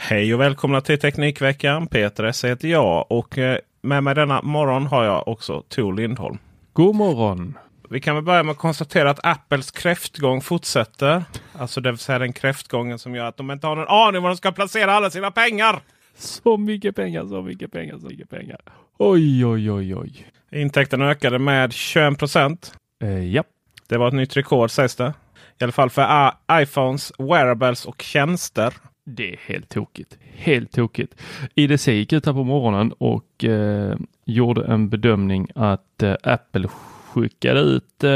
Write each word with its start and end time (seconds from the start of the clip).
Hej 0.00 0.34
och 0.34 0.40
välkomna 0.40 0.80
till 0.80 0.98
Teknikveckan. 0.98 1.86
Peter 1.86 2.24
S 2.24 2.44
heter 2.44 2.68
jag 2.68 3.06
och 3.12 3.38
eh, 3.38 3.58
med 3.82 4.02
mig 4.04 4.14
denna 4.14 4.42
morgon 4.42 4.86
har 4.86 5.04
jag 5.04 5.28
också 5.28 5.62
Tor 5.68 5.94
Lindholm. 5.94 6.38
God 6.72 6.94
morgon! 6.94 7.58
Vi 7.90 8.00
kan 8.00 8.14
väl 8.14 8.24
börja 8.24 8.42
med 8.42 8.52
att 8.52 8.58
konstatera 8.58 9.10
att 9.10 9.26
Apples 9.26 9.70
kräftgång 9.70 10.40
fortsätter. 10.40 11.24
Alltså 11.52 11.80
det 11.80 11.90
vill 11.90 11.98
säga 11.98 12.18
den 12.18 12.32
kräftgången 12.32 12.98
som 12.98 13.14
gör 13.14 13.24
att 13.24 13.36
de 13.36 13.50
inte 13.50 13.66
har 13.66 13.76
någon 13.76 13.88
aning 13.88 14.22
var 14.22 14.30
de 14.30 14.36
ska 14.36 14.52
placera 14.52 14.92
alla 14.92 15.10
sina 15.10 15.30
pengar. 15.30 15.80
Så 16.18 16.56
mycket 16.56 16.96
pengar, 16.96 17.26
så 17.26 17.42
mycket 17.42 17.72
pengar, 17.72 17.98
så 17.98 18.06
mycket 18.06 18.30
pengar. 18.30 18.60
Oj, 18.98 19.46
oj, 19.46 19.70
oj, 19.72 19.94
oj. 19.96 20.26
Intäkterna 20.52 21.10
ökade 21.10 21.38
med 21.38 21.72
21 21.72 22.18
procent. 22.18 22.74
Eh, 23.02 23.24
ja, 23.34 23.44
Det 23.88 23.96
var 23.98 24.08
ett 24.08 24.14
nytt 24.14 24.36
rekord 24.36 24.70
sägs 24.70 24.96
det. 24.96 25.14
I 25.60 25.64
alla 25.64 25.72
fall 25.72 25.90
för 25.90 26.32
iPhones, 26.52 27.12
wearables 27.18 27.84
och 27.84 28.02
tjänster 28.02 28.74
det 29.16 29.32
är 29.32 29.38
helt 29.46 29.68
tokigt. 29.68 30.18
Helt 30.34 30.72
tokigt. 30.72 31.14
IDC 31.54 31.92
gick 31.92 32.12
ut 32.12 32.26
här 32.26 32.32
på 32.32 32.44
morgonen 32.44 32.92
och 32.92 33.44
eh, 33.44 33.96
gjorde 34.24 34.64
en 34.64 34.88
bedömning 34.88 35.48
att 35.54 36.02
eh, 36.02 36.14
Apple 36.22 36.68
skickade 36.68 37.60
ut 37.60 38.04
eh, 38.04 38.10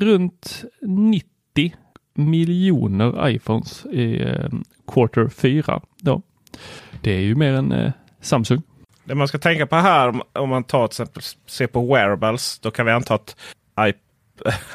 runt 0.00 0.64
90 0.80 1.74
miljoner 2.14 3.28
iPhones 3.28 3.86
i 3.86 4.22
eh, 4.22 4.48
quarter 4.86 5.28
4. 5.28 5.80
Då. 6.00 6.22
Det 7.00 7.12
är 7.12 7.20
ju 7.20 7.34
mer 7.34 7.52
än 7.52 7.72
eh, 7.72 7.92
Samsung. 8.20 8.62
Det 9.04 9.14
man 9.14 9.28
ska 9.28 9.38
tänka 9.38 9.66
på 9.66 9.76
här 9.76 10.22
om, 10.32 10.48
man 10.48 10.64
tar 10.64 10.86
till 10.86 10.92
exempel 10.92 11.22
ser 11.46 11.66
på 11.66 11.86
wearables. 11.94 12.58
Då 12.58 12.70
kan 12.70 12.86
vi 12.86 12.92
anta 12.92 13.14
att 13.14 13.36
iP- 13.76 13.94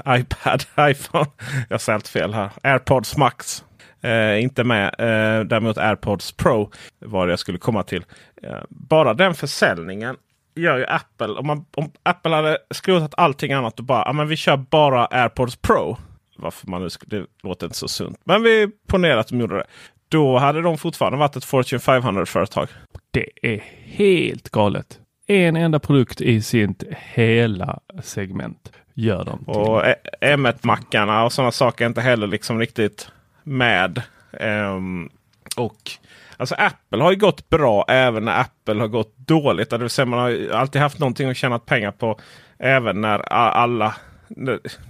iPad, 0.20 0.64
iPhone, 0.92 1.26
jag 1.70 1.82
säger 1.82 1.96
allt 1.96 2.08
fel 2.08 2.34
här. 2.34 2.50
AirPods 2.64 3.18
Max. 3.18 3.64
Eh, 4.04 4.44
inte 4.44 4.64
med. 4.64 4.86
Eh, 4.86 5.46
däremot 5.46 5.78
AirPods 5.78 6.32
Pro 6.32 6.72
var 7.00 7.28
det 7.28 7.32
jag 7.32 7.40
skulle 7.40 7.58
komma 7.58 7.84
till. 7.84 8.06
Eh, 8.44 8.58
bara 8.70 9.14
den 9.14 9.34
försäljningen 9.36 10.16
gör 10.56 10.78
ju 10.78 10.86
Apple. 10.86 11.28
Om, 11.28 11.48
man, 11.48 11.66
om 11.76 11.92
Apple 12.04 12.36
hade 12.36 12.58
skrotat 12.72 13.14
allting 13.18 13.54
annat 13.54 13.80
och 13.80 13.86
bara 13.86 14.04
ah, 14.04 14.14
men 14.14 14.28
vi 14.28 14.36
kör 14.36 14.58
bara 14.58 15.06
AirPods 15.06 15.56
Pro. 15.56 15.98
Varför 16.38 16.68
man 16.68 16.82
nu 16.82 16.88
det 17.06 17.26
låter 17.44 17.66
inte 17.66 17.78
så 17.78 17.88
sunt. 17.88 18.18
Men 18.24 18.44
vi 18.44 18.68
ponerar 18.88 19.18
att 19.18 19.28
de 19.28 19.40
gjorde 19.40 19.56
det. 19.56 19.66
Då 20.10 20.38
hade 20.38 20.62
de 20.62 20.78
fortfarande 20.78 21.18
varit 21.18 21.36
ett 21.36 21.46
Fortune 21.46 21.80
500-företag. 21.80 22.68
Det 23.12 23.30
är 23.42 23.64
helt 23.84 24.50
galet. 24.50 25.00
En 25.28 25.56
enda 25.56 25.80
produkt 25.80 26.22
i 26.22 26.42
sitt 26.42 26.84
hela 26.92 27.80
segment 28.04 28.72
gör 28.94 29.26
de. 29.26 29.46
Till. 29.46 29.48
Och 29.48 29.86
E- 29.86 29.96
M1-mackarna 30.22 31.24
och 31.24 31.34
sådana 31.34 31.52
saker 31.52 31.86
är 31.86 31.90
inte 31.90 32.02
heller 32.02 32.28
liksom 32.28 32.60
riktigt 32.60 33.12
med. 33.44 34.02
Um, 34.32 35.10
och 35.56 35.92
alltså 36.38 36.56
Apple 36.56 37.04
har 37.04 37.12
ju 37.12 37.18
gått 37.18 37.50
bra 37.50 37.86
även 37.88 38.26
när 38.26 38.40
Apple 38.40 38.80
har 38.80 38.88
gått 38.88 39.18
dåligt. 39.18 39.70
Det 39.70 39.78
vill 39.78 39.90
säga 39.90 40.06
man 40.06 40.20
har 40.20 40.50
alltid 40.52 40.82
haft 40.82 41.00
någonting 41.00 41.30
att 41.30 41.38
tjäna 41.38 41.60
pengar 41.60 41.92
på. 41.92 42.20
Även 42.58 43.02
när 43.02 43.20
alla 43.34 43.96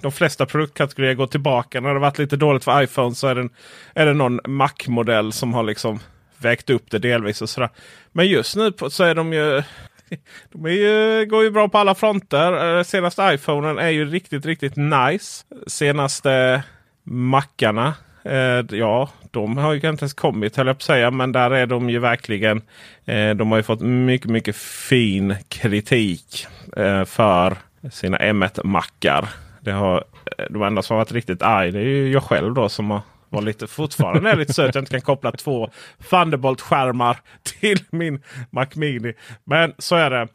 de 0.02 0.12
flesta 0.12 0.46
produktkategorier 0.46 1.14
går 1.14 1.28
tillbaka. 1.28 1.82
När 1.82 1.94
det 1.94 2.00
varit 2.00 2.18
lite 2.18 2.38
dåligt 2.38 2.64
för 2.64 2.84
iPhone 2.84 3.16
så 3.16 3.28
är 3.28 3.36
det, 3.36 3.50
är 3.94 4.06
det 4.06 4.14
någon 4.14 4.40
Mac-modell 4.48 5.32
som 5.32 5.54
har 5.54 5.64
liksom 5.64 6.00
vägt 6.38 6.70
upp 6.70 6.92
det 6.92 7.00
delvis. 7.00 7.42
och 7.42 7.50
sådär. 7.50 7.70
Men 8.12 8.28
just 8.28 8.56
nu 8.56 8.74
så 8.90 9.04
är 9.04 9.16
de 9.16 9.34
ju 9.34 9.64
de 10.52 10.66
är 10.66 10.70
ju, 10.70 11.26
går 11.26 11.44
ju 11.44 11.52
bra 11.52 11.68
på 11.68 11.78
alla 11.78 11.96
fronter. 11.96 12.78
Eh, 12.78 12.84
senaste 12.84 13.32
iPhonen 13.34 13.78
är 13.80 13.90
ju 13.90 14.06
riktigt, 14.06 14.46
riktigt 14.46 14.76
nice. 14.76 15.46
Senaste 15.68 16.64
Macarna. 17.04 17.94
Eh, 18.26 18.78
ja, 18.80 19.10
de 19.32 19.58
har 19.58 19.74
ju 19.74 19.76
inte 19.76 19.88
ens 19.88 20.14
kommit 20.14 20.56
höll 20.56 20.68
jag 20.68 20.76
på 20.76 20.78
att 20.78 20.84
säga. 20.84 21.12
Men 21.12 21.32
där 21.32 21.52
är 21.52 21.66
de 21.66 21.90
ju 21.90 22.00
verkligen. 22.00 22.62
Eh, 23.06 23.30
de 23.30 23.52
har 23.52 23.58
ju 23.58 23.64
fått 23.64 23.82
mycket, 23.82 24.30
mycket 24.30 24.56
fin 24.56 25.36
kritik 25.48 26.48
eh, 26.78 27.06
för 27.06 27.58
sina 27.92 28.18
M1-mackar. 28.18 29.30
Det 29.62 29.72
har, 29.72 30.04
eh, 30.38 30.46
de 30.50 30.64
enda 30.64 30.82
som 30.82 30.94
har 30.94 31.02
varit 31.02 31.12
riktigt 31.12 31.42
arg 31.42 31.72
det 31.72 31.80
är 31.80 31.84
ju 31.84 32.12
jag 32.12 32.24
själv 32.24 32.54
då 32.54 32.70
som 32.70 32.92
har 32.92 33.02
var 33.34 33.42
lite, 33.42 33.68
fortfarande 33.68 34.30
är 34.30 34.36
lite 34.36 34.54
söt 34.54 34.76
jag 34.76 34.82
inte 34.82 34.92
kan 34.92 35.02
koppla 35.02 35.32
två 35.32 35.70
Thunderbolt-skärmar 36.10 37.18
till 37.60 37.80
min 37.90 38.22
Mac 38.50 38.66
Mini. 38.74 39.14
Men 39.44 39.74
så 39.78 39.96
är 39.96 40.10
det. 40.10 40.28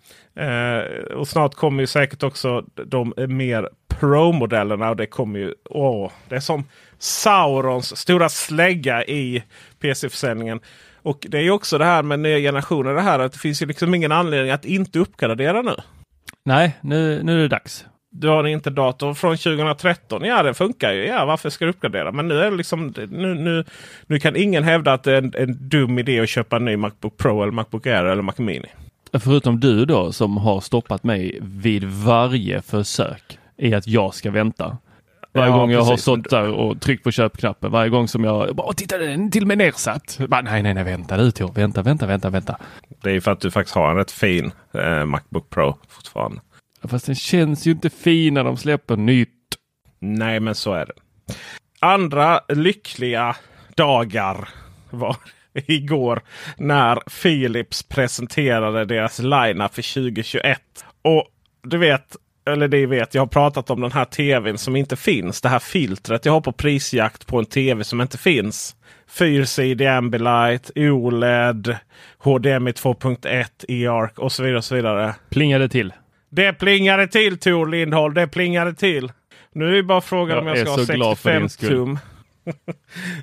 Eh, 0.45 1.15
och 1.17 1.29
snart 1.29 1.55
kommer 1.55 1.81
ju 1.83 1.87
säkert 1.87 2.23
också 2.23 2.65
de 2.75 3.15
mer 3.17 3.69
Pro-modellerna. 3.89 4.91
Och 4.91 4.97
det 4.97 5.07
kommer 5.07 5.39
ju... 5.39 5.55
Åh, 5.65 6.11
det 6.29 6.37
är 6.37 6.41
som 6.41 6.65
Saurons 6.99 7.97
stora 7.97 8.29
slägga 8.29 9.05
i 9.05 9.43
PC-försäljningen. 9.81 10.61
Och 11.03 11.27
det 11.29 11.39
är 11.39 11.43
ju 11.43 11.51
också 11.51 11.79
det 11.79 11.85
här 11.85 12.03
med 12.03 12.19
nya 12.21 12.39
generationer. 12.39 12.95
Det 12.95 13.01
här 13.01 13.19
att 13.19 13.33
det 13.33 13.39
finns 13.39 13.63
ju 13.63 13.67
liksom 13.67 13.95
ingen 13.95 14.13
anledning 14.13 14.53
att 14.53 14.65
inte 14.65 14.99
uppgradera 14.99 15.63
nu. 15.63 15.75
Nej, 16.45 16.77
nu, 16.81 17.23
nu 17.23 17.39
är 17.39 17.43
det 17.43 17.49
dags. 17.49 17.85
Du 18.11 18.29
har 18.29 18.45
en 18.45 18.51
interdator 18.51 19.15
från 19.15 19.37
2013. 19.37 20.25
Ja, 20.25 20.43
den 20.43 20.55
funkar 20.55 20.93
ju. 20.93 21.07
Ja, 21.07 21.25
varför 21.25 21.51
ska 21.51 21.65
du 21.65 21.71
uppgradera? 21.71 22.13
Men 22.13 22.29
nu 22.29 22.41
är 22.41 22.51
det 22.51 22.57
liksom 22.57 22.95
nu, 23.11 23.35
nu, 23.35 23.65
nu 24.07 24.19
kan 24.19 24.37
ingen 24.37 24.65
hävda 24.65 24.93
att 24.93 25.03
det 25.03 25.13
är 25.13 25.19
en, 25.19 25.33
en 25.37 25.69
dum 25.69 25.99
idé 25.99 26.21
att 26.21 26.29
köpa 26.29 26.57
en 26.57 26.65
ny 26.65 26.77
Macbook 26.77 27.17
Pro 27.17 27.43
eller 27.43 27.53
Macbook 27.53 27.87
Air 27.87 28.05
eller 28.05 28.23
Mac 28.23 28.35
Mini. 28.37 28.69
Förutom 29.13 29.61
du 29.61 29.85
då 29.85 30.13
som 30.13 30.37
har 30.37 30.61
stoppat 30.61 31.05
mig 31.05 31.39
vid 31.43 31.85
varje 31.85 32.63
försök 32.63 33.39
i 33.57 33.75
att 33.75 33.87
jag 33.87 34.15
ska 34.15 34.31
vänta. 34.31 34.79
Varje 35.39 35.53
Ja, 35.53 35.57
gång 35.59 35.71
jag 35.71 35.81
har 35.81 35.91
precis. 35.91 36.03
stått 36.03 36.31
där 36.31 36.49
och 36.51 36.81
tryckt 36.81 37.05
på 37.05 37.11
köpknappen, 37.11 37.71
varje 37.73 37.91
gång 37.91 38.09
som 38.09 38.25
jag 38.25 38.57
bara 38.57 38.73
titta 38.73 38.99
den 38.99 39.27
är 39.27 39.31
till 39.31 39.43
och 39.43 39.49
med 39.49 39.59
nedsatt. 39.59 40.19
Bara, 40.29 40.41
nej, 40.41 40.63
nej, 40.63 40.75
nej, 40.75 40.85
vänta 40.85 41.17
du 41.17 41.31
Tor, 41.31 41.53
vänta, 41.55 41.83
vänta, 41.83 42.07
vänta, 42.07 42.31
vänta. 42.31 42.57
Det 43.03 43.11
är 43.11 43.15
ju 43.15 43.21
för 43.21 43.31
att 43.31 43.41
du 43.41 43.51
faktiskt 43.51 43.75
har 43.75 43.91
en 43.91 43.97
rätt 43.97 44.11
fin 44.11 44.53
eh, 44.75 45.05
Macbook 45.05 45.51
Pro 45.51 45.79
fortfarande. 45.89 46.41
Fast 46.89 47.07
den 47.07 47.15
känns 47.15 47.67
ju 47.67 47.71
inte 47.71 47.91
fin 47.91 48.35
när 48.35 48.45
de 48.45 48.57
släpper 48.57 48.97
nytt. 48.97 49.29
Nej, 50.01 50.41
men 50.41 50.55
så 50.55 50.73
är 50.73 50.87
det. 50.87 50.93
Andra 51.81 52.41
lyckliga 52.49 53.37
dagar 53.75 54.49
var 54.91 55.17
igår 55.67 56.23
när 56.57 56.97
Philips 57.23 57.83
presenterade 57.83 58.85
deras 58.85 59.19
lineup 59.19 59.75
för 59.75 59.95
2021. 59.95 60.61
Och 61.03 61.25
du 61.63 61.79
vet, 61.79 62.17
eller 62.53 62.69
det 62.69 62.87
vet, 62.87 63.15
jag 63.15 63.23
har 63.23 63.27
pratat 63.27 63.71
om 63.71 63.81
den 63.81 63.93
här 63.93 64.05
tvn 64.05 64.59
som 64.59 64.77
inte 64.77 64.97
finns. 64.97 65.41
Det 65.41 65.49
här 65.49 65.59
filtret 65.59 66.25
jag 66.25 66.33
har 66.33 66.41
på 66.41 66.53
prisjakt 66.53 67.27
på 67.27 67.39
en 67.39 67.47
tv 67.47 67.85
som 67.85 68.01
inte 68.01 68.19
finns. 68.19 68.77
Fyrsidig 69.09 69.87
Ambilight, 69.87 70.71
OLED, 70.75 71.77
HDMI 72.19 72.71
2.1, 72.71 73.47
EARC 73.69 74.13
och 74.17 74.33
så 74.33 74.43
vidare. 74.43 74.59
och 74.59 74.65
så 74.65 74.75
vidare. 74.75 75.15
Plingade 75.31 75.69
till. 75.69 75.93
Det 76.31 76.53
plingade 76.53 77.09
till 77.09 77.39
Tor 77.39 77.67
Lindholm. 77.67 78.15
Det 78.15 78.29
plingade 78.29 78.75
till. 78.75 79.13
Nu 79.53 79.69
är 79.69 79.73
det 79.73 79.83
bara 79.83 80.01
frågan 80.01 80.37
Jag 80.37 80.43
om 80.43 80.47
jag 80.49 80.59
ska 80.59 80.71
ha 80.71 80.87
så 80.87 80.93
glad 80.93 81.19
för 81.19 81.31
65 81.31 81.41
din 81.41 81.49
skull. 81.51 81.69
tum. 81.69 81.99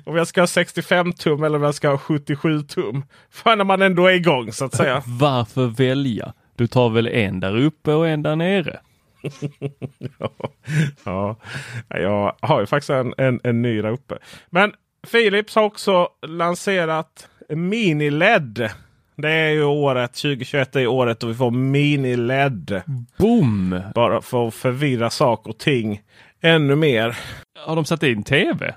om 0.04 0.16
jag 0.16 0.26
ska 0.26 0.40
ha 0.42 0.46
65 0.46 1.12
tum 1.12 1.44
eller 1.44 1.56
om 1.58 1.62
jag 1.62 1.74
ska 1.74 1.88
ha 1.88 1.98
77 1.98 2.62
tum. 2.62 3.04
För 3.30 3.56
när 3.56 3.64
man 3.64 3.82
ändå 3.82 4.06
är 4.06 4.12
igång 4.12 4.52
så 4.52 4.64
att 4.64 4.74
säga. 4.74 5.02
Varför 5.06 5.66
välja? 5.66 6.32
Du 6.56 6.66
tar 6.66 6.88
väl 6.90 7.06
en 7.06 7.40
där 7.40 7.56
uppe 7.56 7.92
och 7.92 8.08
en 8.08 8.22
där 8.22 8.36
nere? 8.36 8.80
ja, 11.04 11.36
jag 11.88 12.36
har 12.40 12.60
ju 12.60 12.66
faktiskt 12.66 12.90
en, 12.90 13.14
en, 13.18 13.40
en 13.44 13.62
ny 13.62 13.82
där 13.82 13.90
uppe. 13.90 14.18
Men 14.50 14.72
Philips 15.12 15.54
har 15.54 15.62
också 15.62 16.08
lanserat 16.26 17.28
Mini-LED. 17.48 18.70
Det 19.16 19.30
är 19.30 19.50
ju 19.50 19.64
året 19.64 20.12
2021 20.14 20.76
är 20.76 20.86
året 20.86 21.20
då 21.20 21.26
vi 21.26 21.34
får 21.34 21.50
Mini-LED. 21.50 22.82
Boom! 23.18 23.80
Bara 23.94 24.20
för 24.22 24.48
att 24.48 24.54
förvirra 24.54 25.10
saker 25.10 25.50
och 25.50 25.58
ting 25.58 26.02
ännu 26.40 26.76
mer. 26.76 27.18
Har 27.66 27.76
de 27.76 27.84
satt 27.84 28.02
in 28.02 28.22
tv? 28.22 28.74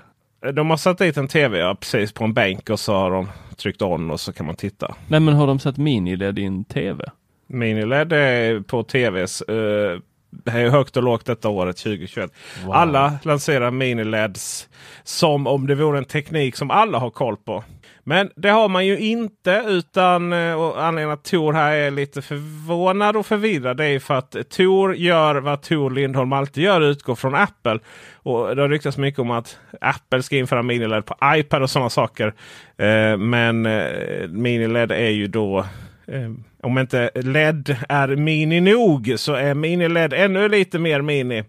De 0.54 0.70
har 0.70 0.76
satt 0.76 0.98
dit 0.98 1.16
en 1.16 1.28
tv 1.28 1.58
ja, 1.58 1.74
precis 1.80 2.12
på 2.12 2.24
en 2.24 2.34
bänk 2.34 2.70
och 2.70 2.80
så 2.80 2.92
har 2.94 3.10
de 3.10 3.28
tryckt 3.56 3.82
on 3.82 4.10
och 4.10 4.20
så 4.20 4.32
kan 4.32 4.46
man 4.46 4.54
titta. 4.54 4.94
Nej 5.08 5.20
men 5.20 5.34
har 5.34 5.46
de 5.46 5.58
satt 5.58 5.76
mini-LED 5.76 6.38
i 6.38 6.44
en 6.44 6.64
tv? 6.64 7.04
Miniled 7.46 8.12
är 8.12 8.60
på 8.60 8.82
tvs. 8.82 9.42
eh, 9.42 9.98
det 10.30 10.50
är 10.50 10.70
högt 10.70 10.96
och 10.96 11.02
lågt 11.02 11.26
detta 11.26 11.48
året 11.48 11.76
2021. 11.76 12.32
Wow. 12.64 12.74
Alla 12.74 13.18
lanserar 13.22 13.70
minileds 13.70 14.68
som 15.02 15.46
om 15.46 15.66
det 15.66 15.74
vore 15.74 15.98
en 15.98 16.04
teknik 16.04 16.56
som 16.56 16.70
alla 16.70 16.98
har 16.98 17.10
koll 17.10 17.36
på. 17.36 17.64
Men 18.04 18.30
det 18.36 18.48
har 18.48 18.68
man 18.68 18.86
ju 18.86 18.98
inte 18.98 19.64
utan 19.66 20.32
eh, 20.32 20.54
och 20.54 20.84
anledningen 20.84 21.10
att 21.10 21.24
Tor 21.24 21.52
här 21.52 21.72
är 21.72 21.90
lite 21.90 22.22
förvånad 22.22 23.16
och 23.16 23.26
förvirrad. 23.26 23.76
Det 23.76 23.84
är 23.84 23.98
för 23.98 24.14
att 24.14 24.36
Tor 24.50 24.94
gör 24.94 25.34
vad 25.34 25.62
Tor 25.62 25.90
Lindholm 25.90 26.32
alltid 26.32 26.64
gör, 26.64 26.80
utgår 26.80 27.14
från 27.14 27.34
Apple. 27.34 27.78
Och 28.14 28.56
Det 28.56 28.62
har 28.62 28.68
ryktats 28.68 28.98
mycket 28.98 29.20
om 29.20 29.30
att 29.30 29.58
Apple 29.80 30.22
ska 30.22 30.36
införa 30.36 30.62
miniled 30.62 31.06
på 31.06 31.16
iPad 31.24 31.62
och 31.62 31.70
sådana 31.70 31.90
saker. 31.90 32.34
Eh, 32.76 33.16
men 33.16 33.66
eh, 33.66 34.28
miniled 34.28 34.92
är 34.92 35.10
ju 35.10 35.26
då 35.26 35.64
Eh, 36.10 36.30
om 36.62 36.78
inte 36.78 37.10
LED 37.14 37.76
är 37.88 38.08
mini 38.08 38.60
nog 38.60 39.14
så 39.16 39.34
är 39.34 39.54
mini-LED 39.54 40.12
ännu 40.12 40.48
lite 40.48 40.78
mer 40.78 41.02
mini. 41.02 41.44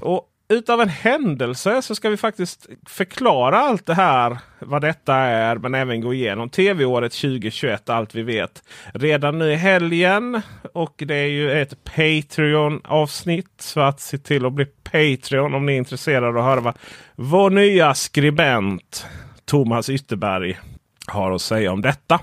Och 0.00 0.28
utav 0.48 0.80
en 0.80 0.88
händelse 0.88 1.82
så 1.82 1.94
ska 1.94 2.10
vi 2.10 2.16
faktiskt 2.16 2.66
förklara 2.86 3.58
allt 3.58 3.86
det 3.86 3.94
här. 3.94 4.38
Vad 4.58 4.82
detta 4.82 5.14
är 5.14 5.56
men 5.56 5.74
även 5.74 6.00
gå 6.00 6.14
igenom 6.14 6.48
tv-året 6.48 7.12
2021. 7.12 7.88
Allt 7.88 8.14
vi 8.14 8.22
vet. 8.22 8.62
Redan 8.94 9.38
nu 9.38 9.52
i 9.52 9.54
helgen. 9.54 10.40
Och 10.74 10.94
det 11.06 11.14
är 11.14 11.28
ju 11.28 11.62
ett 11.62 11.84
Patreon-avsnitt. 11.84 13.60
Så 13.60 13.80
att 13.80 14.00
se 14.00 14.18
till 14.18 14.46
att 14.46 14.52
bli 14.52 14.64
Patreon 14.64 15.54
om 15.54 15.66
ni 15.66 15.72
är 15.72 15.76
intresserade 15.76 16.28
av 16.28 16.38
att 16.38 16.44
höra 16.44 16.60
vad 16.60 16.78
vår 17.14 17.50
nya 17.50 17.94
skribent 17.94 19.06
Thomas 19.44 19.90
Ytterberg 19.90 20.58
har 21.06 21.32
att 21.32 21.42
säga 21.42 21.72
om 21.72 21.82
detta. 21.82 22.20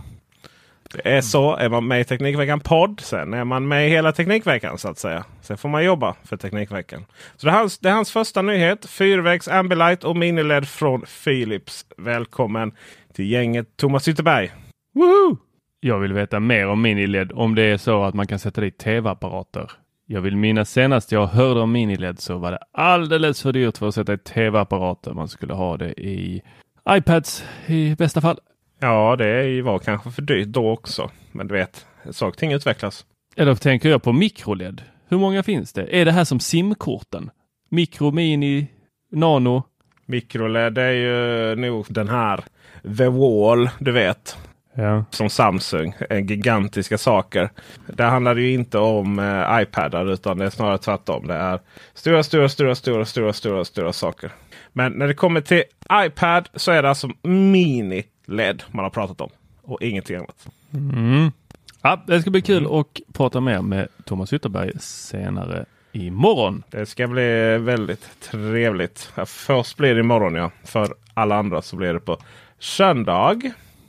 Det 0.94 1.10
är 1.10 1.22
så. 1.22 1.56
Är 1.56 1.70
man 1.70 1.88
med 1.88 2.02
i 2.02 2.04
Teknikveckan 2.04 2.60
podd, 2.60 3.00
sen 3.00 3.34
är 3.34 3.44
man 3.44 3.68
med 3.68 3.88
i 3.88 3.90
hela 3.90 4.12
Teknikveckan 4.12 4.78
så 4.78 4.90
att 4.90 4.98
säga. 4.98 5.26
Sen 5.42 5.58
får 5.58 5.70
man 5.70 5.84
jobba 5.84 6.16
för 6.24 6.38
Teknikveckan. 6.38 7.06
Så 7.36 7.46
det 7.48 7.52
är 7.52 7.56
hans, 7.56 7.80
det 7.80 7.90
är 7.90 7.94
hans 7.94 8.12
första 8.12 8.42
nyhet. 8.42 8.86
Fyrvägs 8.86 9.48
Ambilight 9.48 10.04
och 10.04 10.18
Miniled 10.18 10.68
från 10.68 11.02
Philips. 11.24 11.86
Välkommen 11.98 12.72
till 13.14 13.32
gänget 13.32 13.78
Thomas 13.78 14.08
Ytterberg. 14.08 14.52
Woohoo! 14.96 15.38
Jag 15.80 16.00
vill 16.00 16.14
veta 16.14 16.40
mer 16.40 16.68
om 16.68 16.82
MiniLED. 16.82 17.32
om 17.32 17.56
det 17.56 17.62
är 17.62 17.78
så 17.78 18.04
att 18.04 18.14
man 18.14 18.28
kan 18.28 18.40
sätta 18.40 18.62
dit 18.62 18.78
tv-apparater. 18.78 19.72
Jag 20.06 20.22
vill 20.22 20.36
minnas 20.36 20.70
senast 20.70 21.12
jag 21.12 21.28
hörde 21.28 21.60
om 21.60 21.72
MiniLED 21.72 22.20
så 22.20 22.38
var 22.38 22.52
det 22.52 22.60
alldeles 22.74 23.42
för 23.42 23.52
dyrt 23.52 23.78
för 23.78 23.88
att 23.88 23.96
sätta 23.96 24.14
i 24.14 24.18
tv-apparater. 24.18 25.14
Man 25.14 25.28
skulle 25.28 25.54
ha 25.54 25.78
det 25.78 26.02
i 26.02 26.42
iPads 26.90 27.46
i 27.66 27.96
bästa 27.96 28.22
fall. 28.22 28.40
Ja, 28.84 29.16
det 29.16 29.62
var 29.62 29.80
kanske 29.80 30.12
för 30.12 30.22
dyrt 30.22 30.48
då 30.48 30.70
också. 30.72 31.10
Men 31.32 31.48
du 31.48 31.54
vet, 31.54 31.86
saker 32.12 32.28
och 32.28 32.38
ting 32.38 32.54
utvecklas. 32.54 33.06
Eller 33.36 33.56
tänker 33.56 33.90
jag 33.90 34.04
på 34.04 34.12
mikro-LED. 34.12 34.82
Hur 35.08 35.18
många 35.18 35.44
finns 35.44 35.74
det? 35.74 36.02
Är 36.02 36.06
det 36.06 36.12
här 36.12 36.24
som 36.24 36.40
simkorten? 36.40 37.30
Mikro, 37.70 38.12
mini, 38.12 38.68
nano? 39.12 39.64
Microled 40.06 40.78
är 40.78 40.92
ju 40.92 41.56
nog 41.56 41.86
den 41.90 42.10
här 42.10 42.44
The 42.98 43.08
Wall, 43.08 43.70
du 43.80 43.92
vet. 43.92 44.38
Ja. 44.74 45.06
Som 45.10 45.30
Samsung. 45.30 45.96
Gigantiska 46.10 46.98
saker. 46.98 47.50
Det 47.88 48.04
handlar 48.04 48.36
ju 48.36 48.54
inte 48.54 48.78
om 48.78 49.20
eh, 49.20 49.62
iPadar 49.62 50.14
utan 50.14 50.38
det 50.38 50.46
är 50.46 50.50
snarare 50.50 50.78
tvärtom. 50.78 51.28
Det 51.28 51.34
är 51.34 51.60
stora, 51.94 52.24
stora, 52.24 52.50
stora, 52.50 52.76
stora, 52.76 53.06
stora, 53.06 53.34
stora, 53.34 53.66
stora 53.66 53.94
saker. 53.94 54.32
Men 54.74 54.92
när 54.92 55.08
det 55.08 55.14
kommer 55.14 55.42
till 55.42 55.64
iPad 55.94 56.50
så 56.56 56.72
är 56.72 56.84
det 56.84 56.90
alltså 56.90 57.10
mini-LED 58.26 58.64
man 58.72 58.84
har 58.84 58.90
pratat 58.90 59.22
om. 59.22 59.30
Och 59.62 59.82
ingenting 59.82 60.16
annat. 60.16 60.48
Mm. 60.74 61.32
Ja, 61.82 62.04
det 62.08 62.22
ska 62.22 62.32
bli 62.32 62.42
kul 62.42 62.80
att 62.80 63.14
prata 63.14 63.42
mer 63.42 63.62
med 63.62 63.88
Thomas 64.06 64.34
Ytterberg 64.34 64.72
senare 64.80 65.66
imorgon. 65.92 66.64
Det 66.70 66.86
ska 66.86 67.08
bli 67.08 67.58
väldigt 67.58 68.20
trevligt. 68.20 69.12
Först 69.26 69.78
blir 69.78 69.94
det 69.94 70.00
imorgon 70.00 70.36
ja. 70.36 70.52
För 70.64 70.96
alla 71.14 71.36
andra 71.36 71.62
så 71.62 71.76
blir 71.76 71.94
det 71.94 72.00
på 72.00 72.18
söndag. 72.60 73.42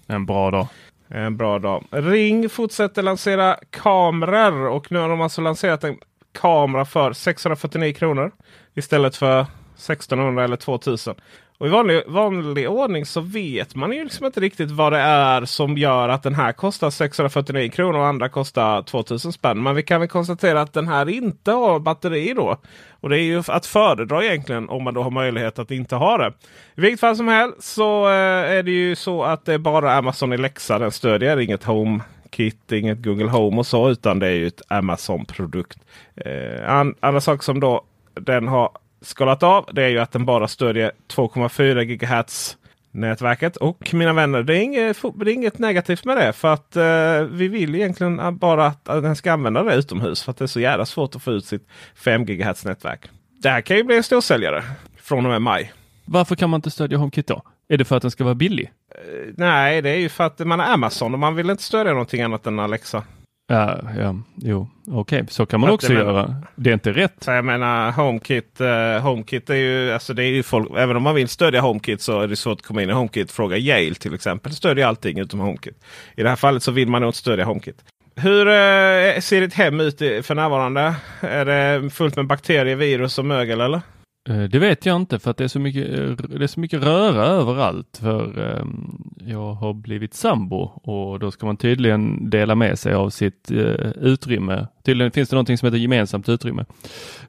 En 0.06 0.26
bra 0.26 0.50
dag. 0.50 0.66
En 1.08 1.37
bra 1.37 1.58
dag. 1.58 1.84
Ring 1.90 2.48
fortsätter 2.48 3.02
lansera 3.02 3.56
kameror 3.70 4.69
och 4.69 4.92
nu 4.92 4.98
har 4.98 5.08
de 5.08 5.20
alltså 5.20 5.40
lanserat 5.40 5.84
en 5.84 5.98
kamera 6.32 6.84
för 6.84 7.12
649 7.12 7.94
kronor 7.94 8.32
istället 8.75 9.16
för 9.16 9.46
1600 9.75 10.44
eller 10.44 10.56
2000. 10.56 11.14
Och 11.58 11.66
i 11.66 11.70
vanlig, 11.70 12.02
vanlig 12.06 12.70
ordning 12.70 13.06
så 13.06 13.20
vet 13.20 13.74
man 13.74 13.92
ju 13.92 14.04
liksom 14.04 14.26
inte 14.26 14.40
riktigt 14.40 14.70
vad 14.70 14.92
det 14.92 14.98
är 14.98 15.44
som 15.44 15.78
gör 15.78 16.08
att 16.08 16.22
den 16.22 16.34
här 16.34 16.52
kostar 16.52 16.90
649 16.90 17.70
kronor 17.70 17.98
och 17.98 18.06
andra 18.06 18.28
kostar 18.28 18.82
2000 18.82 19.32
spänn. 19.32 19.62
Men 19.62 19.74
vi 19.74 19.82
kan 19.82 20.00
väl 20.00 20.08
konstatera 20.08 20.60
att 20.60 20.72
den 20.72 20.88
här 20.88 21.08
inte 21.08 21.52
har 21.52 21.78
batteri 21.78 22.34
då. 22.36 22.56
Och 23.00 23.08
det 23.08 23.20
är 23.20 23.22
ju 23.22 23.42
att 23.48 23.66
föredra 23.66 24.24
egentligen 24.24 24.68
om 24.68 24.84
man 24.84 24.94
då 24.94 25.02
har 25.02 25.10
möjlighet 25.10 25.58
att 25.58 25.70
inte 25.70 25.96
ha 25.96 26.18
det. 26.18 26.32
I 26.74 26.80
vilket 26.80 27.00
fall 27.00 27.16
som 27.16 27.28
helst 27.28 27.62
så 27.62 28.06
eh, 28.06 28.52
är 28.56 28.62
det 28.62 28.70
ju 28.70 28.96
så 28.96 29.22
att 29.22 29.44
det 29.44 29.54
är 29.54 29.58
bara 29.58 29.94
Amazon 29.94 30.32
Alexa 30.32 30.78
den 30.78 30.90
stödjer. 30.90 31.40
Inget 31.40 31.64
Home 31.64 32.00
Kit, 32.30 32.73
inget 32.73 33.02
Google 33.02 33.30
Home 33.30 33.58
och 33.58 33.66
så. 33.66 33.90
Utan 33.90 34.18
det 34.18 34.26
är 34.26 34.34
ju 34.34 34.46
ett 34.46 34.62
Amazon-produkt. 34.68 35.78
Eh, 36.16 36.70
an, 36.70 36.94
andra 37.00 37.20
saker 37.20 37.42
som 37.42 37.61
då 37.61 37.84
den 38.14 38.49
har 38.49 38.70
skalat 39.04 39.42
av 39.42 39.68
det 39.73 39.82
är 39.82 39.88
ju 39.88 39.99
att 39.99 40.12
den 40.12 40.25
bara 40.25 40.49
stödjer 40.49 40.92
2,4 41.08 41.84
GHz 41.84 42.56
nätverket. 42.90 43.56
Och 43.56 43.94
mina 43.94 44.12
vänner, 44.12 44.42
det 44.42 44.56
är 44.56 44.61
inget, 44.61 45.02
det 45.14 45.30
är 45.30 45.34
inget 45.34 45.58
negativt 45.58 46.04
med 46.04 46.16
det. 46.16 46.32
För 46.32 46.52
att 46.52 46.76
eh, 46.76 47.23
vi 47.30 47.49
vill 47.49 47.75
egentligen 47.75 48.38
bara 48.38 48.66
att 48.66 48.84
den 48.84 49.16
ska 49.16 49.32
använda 49.32 49.62
det 49.62 49.75
utomhus. 49.75 50.23
För 50.23 50.30
att 50.30 50.37
det 50.37 50.44
är 50.44 50.46
så 50.46 50.61
jävla 50.61 50.87
svårt 50.87 51.16
att 51.16 51.23
få 51.23 51.32
ut 51.32 51.44
sitt 51.44 51.68
5 51.94 52.25
GHz 52.25 52.64
nätverk. 52.64 53.11
Det 53.42 53.49
här 53.49 53.61
kan 53.61 53.76
ju 53.76 53.84
bli 53.84 53.96
en 53.96 54.02
storsäljare 54.02 54.64
från 54.96 55.26
och 55.26 55.30
med 55.30 55.42
maj. 55.42 55.73
Varför 56.04 56.37
kan 56.37 56.50
man 56.50 56.58
inte 56.58 56.70
stödja 56.70 56.99
HomeKit 56.99 57.26
då? 57.26 57.42
Är 57.68 57.78
det 57.78 57.84
för 57.84 57.96
att 57.96 58.02
den 58.02 58.11
ska 58.11 58.25
vara 58.25 58.34
billig? 58.34 58.70
Eh, 58.90 59.32
nej, 59.37 59.82
det 59.82 59.90
är 59.90 59.99
ju 59.99 60.08
för 60.08 60.25
att 60.25 60.38
man 60.38 60.61
är 60.61 60.73
Amazon 60.73 61.12
och 61.12 61.18
man 61.18 61.37
vill 61.37 61.50
inte 61.50 61.62
stödja 61.62 61.92
någonting 61.92 62.23
annat 62.23 62.46
än 62.46 62.58
Alexa. 62.58 63.02
Ja, 63.46 63.78
ja 63.98 64.16
jo, 64.36 64.68
okej, 64.88 65.24
så 65.28 65.46
kan 65.46 65.60
man 65.60 65.70
också 65.70 65.92
menar- 65.92 66.04
göra. 66.04 66.34
Det 66.56 66.70
är 66.70 66.74
inte 66.74 66.92
rätt. 66.92 67.24
Jag 67.26 67.44
menar 67.44 67.90
HomeKit, 67.92 68.60
eh, 68.60 68.98
HomeKit 69.02 69.50
är 69.50 69.54
ju, 69.54 69.92
alltså 69.92 70.14
det 70.14 70.24
är 70.24 70.28
ju 70.28 70.42
folk, 70.42 70.68
även 70.76 70.96
om 70.96 71.02
man 71.02 71.14
vill 71.14 71.28
stödja 71.28 71.60
HomeKit 71.60 72.00
så 72.00 72.20
är 72.20 72.28
det 72.28 72.36
svårt 72.36 72.58
att 72.60 72.66
komma 72.66 72.82
in 72.82 72.90
i 72.90 72.92
HomeKit. 72.92 73.32
Fråga 73.32 73.56
Yale 73.56 73.94
till 73.94 74.14
exempel, 74.14 74.52
stödjer 74.52 74.86
allting 74.86 75.18
utom 75.18 75.40
HomeKit. 75.40 75.84
I 76.16 76.22
det 76.22 76.28
här 76.28 76.36
fallet 76.36 76.62
så 76.62 76.72
vill 76.72 76.88
man 76.88 77.00
nog 77.02 77.08
inte 77.08 77.18
stödja 77.18 77.44
HomeKit. 77.44 77.84
Hur 78.16 78.48
eh, 78.48 79.20
ser 79.20 79.40
ditt 79.40 79.54
hem 79.54 79.80
ut 79.80 79.98
för 79.98 80.34
närvarande? 80.34 80.94
Är 81.20 81.44
det 81.44 81.90
fullt 81.90 82.16
med 82.16 82.26
bakterier, 82.26 82.76
virus 82.76 83.18
och 83.18 83.24
mögel 83.24 83.60
eller? 83.60 83.80
Eh, 84.28 84.43
Det 84.43 84.59
vet 84.59 84.87
jag 84.87 84.97
inte 84.97 85.19
för 85.19 85.31
att 85.31 85.37
det 85.37 85.45
är 85.45 85.49
så 85.49 85.59
mycket, 85.61 85.88
eh, 85.99 86.11
det 86.28 86.45
är 86.45 86.47
så 86.47 86.61
mycket 86.61 86.83
röra 86.83 87.25
överallt. 87.26 87.99
För 88.00 88.38
ehm, 88.61 89.02
jag 89.26 89.54
har 89.54 89.73
blivit 89.73 90.14
sambo 90.14 90.61
och 90.62 91.19
då 91.19 91.31
ska 91.31 91.47
man 91.47 91.57
tydligen 91.57 92.31
dela 92.31 92.54
med 92.54 92.78
sig 92.78 92.95
av 92.95 93.11
sitt 93.11 93.50
eh, 93.50 93.90
utrymme. 94.00 94.66
Tydligen 94.85 95.11
finns 95.12 95.28
det 95.28 95.37
någonting 95.37 95.59
som 95.59 95.66
heter 95.66 95.78
gemensamt 95.78 96.28
utrymme. 96.28 96.64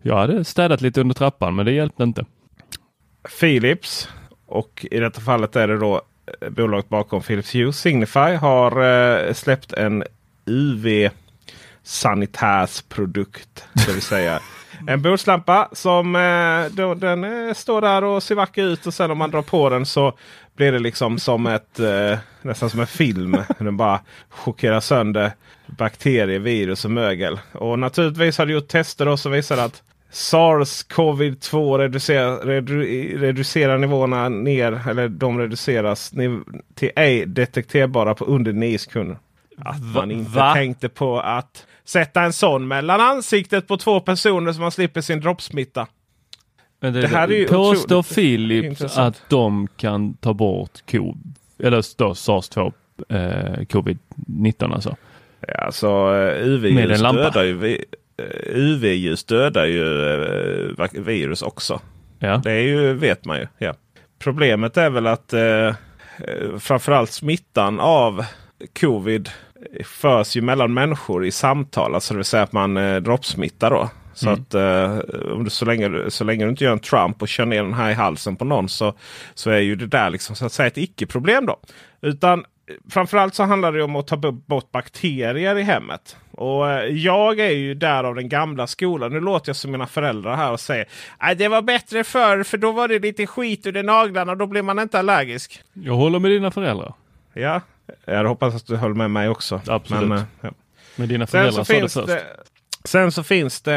Jag 0.01 0.17
hade 0.17 0.45
städat 0.45 0.81
lite 0.81 1.01
under 1.01 1.15
trappan 1.15 1.55
men 1.55 1.65
det 1.65 1.71
hjälpte 1.71 2.03
inte. 2.03 2.25
Philips 3.39 4.09
och 4.45 4.85
i 4.91 4.99
detta 4.99 5.21
fallet 5.21 5.55
är 5.55 5.67
det 5.67 5.77
då 5.77 6.01
bolaget 6.49 6.89
bakom 6.89 7.21
Philips 7.21 7.55
Hue, 7.55 7.73
Signify, 7.73 8.19
har 8.19 9.33
släppt 9.33 9.73
en 9.73 10.03
UV 10.45 11.09
sanitärprodukt. 11.83 13.65
Det 13.87 13.93
vill 13.93 14.01
säga 14.01 14.39
En 14.87 15.01
bordslampa 15.01 15.69
som 15.71 16.15
eh, 16.15 16.75
då, 16.75 16.93
den 16.93 17.23
eh, 17.23 17.53
står 17.53 17.81
där 17.81 18.03
och 18.03 18.23
ser 18.23 18.35
vacker 18.35 18.63
ut. 18.63 18.85
Och 18.85 18.93
sen 18.93 19.11
om 19.11 19.17
man 19.17 19.31
drar 19.31 19.41
på 19.41 19.69
den 19.69 19.85
så 19.85 20.13
blir 20.55 20.71
det 20.71 20.79
liksom 20.79 21.19
som 21.19 21.47
ett 21.47 21.79
eh, 21.79 22.17
nästan 22.41 22.69
som 22.69 22.79
en 22.79 22.87
film. 22.87 23.37
den 23.57 23.77
bara 23.77 23.99
chockerar 24.29 24.79
sönder 24.79 25.31
bakterier, 25.67 26.39
virus 26.39 26.85
och 26.85 26.91
mögel. 26.91 27.39
Och 27.51 27.79
naturligtvis 27.79 28.37
har 28.37 28.45
det 28.45 28.53
gjort 28.53 28.67
tester 28.67 29.05
då 29.05 29.17
som 29.17 29.31
visar 29.31 29.57
att 29.57 29.83
SARS-CoV-2 30.11 31.77
reducerar, 31.77 32.37
redu, 32.37 32.83
reducerar 33.17 33.77
nivåerna 33.77 34.29
ner, 34.29 34.89
eller 34.89 35.07
de 35.09 35.39
reduceras 35.39 36.13
till 36.75 36.91
ej 36.95 37.25
detekterbara 37.25 38.15
på 38.15 38.25
under 38.25 38.53
9 38.53 38.77
sekunder. 38.79 39.17
Att 39.57 39.81
man 39.81 40.11
inte 40.11 40.31
Va? 40.31 40.53
tänkte 40.53 40.89
på 40.89 41.19
att 41.19 41.65
sätta 41.85 42.21
en 42.21 42.33
sån 42.33 42.67
mellan 42.67 43.01
ansiktet 43.01 43.67
på 43.67 43.77
två 43.77 43.99
personer 43.99 44.53
så 44.53 44.61
man 44.61 44.71
slipper 44.71 45.01
sin 45.01 45.19
droppsmitta. 45.19 45.87
Men 46.81 46.93
det, 46.93 47.01
Det 47.01 47.07
här 47.07 47.27
är 47.27 47.33
ju 47.37 47.47
påstår 47.47 48.03
Philips 48.03 48.65
intressant. 48.65 49.15
att 49.15 49.29
de 49.29 49.67
kan 49.77 50.13
ta 50.13 50.33
bort 50.33 50.71
co 50.91 51.15
eller 51.59 51.97
då 51.97 52.13
SARS-2 52.13 52.73
eh, 53.09 53.17
covid-19 53.65 54.73
alltså. 54.73 54.95
Ja, 55.47 55.53
Alltså 55.53 55.87
eh, 55.87 56.47
UV-ljus 56.47 57.01
dödar 57.01 57.43
ju, 57.43 57.75
eh, 58.17 58.55
UV-ljus 58.55 59.23
dödar 59.23 59.65
ju 59.65 60.13
eh, 60.77 60.91
virus 61.01 61.41
också. 61.41 61.81
Ja. 62.19 62.41
Det 62.43 62.51
är 62.51 62.61
ju, 62.61 62.93
vet 62.93 63.25
man 63.25 63.37
ju. 63.39 63.47
Ja. 63.57 63.73
Problemet 64.19 64.77
är 64.77 64.89
väl 64.89 65.07
att 65.07 65.33
eh, 65.33 65.41
eh, 65.41 65.73
framförallt 66.59 67.11
smittan 67.11 67.79
av 67.79 68.25
covid 68.79 69.29
förs 69.83 70.35
ju 70.37 70.41
mellan 70.41 70.73
människor 70.73 71.25
i 71.25 71.31
samtal. 71.31 71.95
Alltså 71.95 72.13
det 72.13 72.17
vill 72.17 72.25
säga 72.25 72.43
att 72.43 72.51
man 72.53 72.77
eh, 72.77 72.95
droppsmittar 72.95 73.69
då. 73.69 73.89
Så 74.13 74.27
Mm. 74.29 74.41
att 74.41 74.53
eh, 74.53 75.31
om 75.33 75.43
du, 75.43 75.49
så, 75.49 75.65
länge, 75.65 75.91
så 76.09 76.23
länge 76.23 76.43
du 76.45 76.49
inte 76.49 76.63
gör 76.63 76.71
en 76.71 76.79
Trump 76.79 77.21
och 77.21 77.27
kör 77.27 77.45
ner 77.45 77.63
den 77.63 77.73
här 77.73 77.89
i 77.91 77.93
halsen 77.93 78.35
på 78.35 78.45
någon 78.45 78.69
så, 78.69 78.93
så 79.33 79.49
är 79.49 79.59
ju 79.59 79.75
det 79.75 79.87
där 79.87 80.09
liksom 80.09 80.35
så 80.35 80.45
att 80.45 80.51
säga 80.51 80.67
ett 80.67 80.77
icke-problem 80.77 81.45
då. 81.45 81.59
Utan 82.01 82.39
eh, 82.39 82.45
framförallt 82.91 83.35
så 83.35 83.43
handlar 83.43 83.71
det 83.71 83.83
om 83.83 83.95
att 83.95 84.07
ta 84.07 84.17
bort 84.31 84.71
bakterier 84.71 85.57
i 85.57 85.61
hemmet. 85.63 86.17
Och 86.31 86.71
eh, 86.71 86.85
jag 86.85 87.39
är 87.39 87.51
ju 87.51 87.73
där 87.73 88.03
av 88.03 88.15
den 88.15 88.29
gamla 88.29 88.67
skolan. 88.67 89.11
Nu 89.13 89.19
låter 89.19 89.49
jag 89.49 89.55
som 89.55 89.71
mina 89.71 89.87
föräldrar 89.87 90.35
här 90.35 90.51
och 90.51 90.59
säger 90.59 90.85
att 91.17 91.37
det 91.37 91.47
var 91.47 91.61
bättre 91.61 92.03
förr 92.03 92.43
för 92.43 92.57
då 92.57 92.71
var 92.71 92.87
det 92.87 92.99
lite 92.99 93.27
skit 93.27 93.65
ur 93.65 93.83
naglarna 93.83 94.31
och 94.31 94.37
då 94.37 94.47
blir 94.47 94.61
man 94.61 94.79
inte 94.79 94.99
allergisk. 94.99 95.61
Jag 95.73 95.93
håller 95.93 96.19
med 96.19 96.31
dina 96.31 96.51
föräldrar. 96.51 96.93
Ja, 97.33 97.61
jag 98.05 98.25
hoppas 98.25 98.55
att 98.55 98.67
du 98.67 98.75
höll 98.75 98.95
med 98.95 99.11
mig 99.11 99.29
också. 99.29 99.61
Absolut. 99.67 100.09
Men, 100.09 100.17
eh, 100.17 100.23
ja. 100.41 100.49
Men 100.95 101.07
dina 101.09 101.27
föräldrar 101.27 101.63
sa 101.63 101.73
det 101.73 101.89
först. 101.89 102.07
det, 102.07 102.23
sen 102.83 103.11
så 103.11 103.23
finns 103.23 103.61
det 103.61 103.75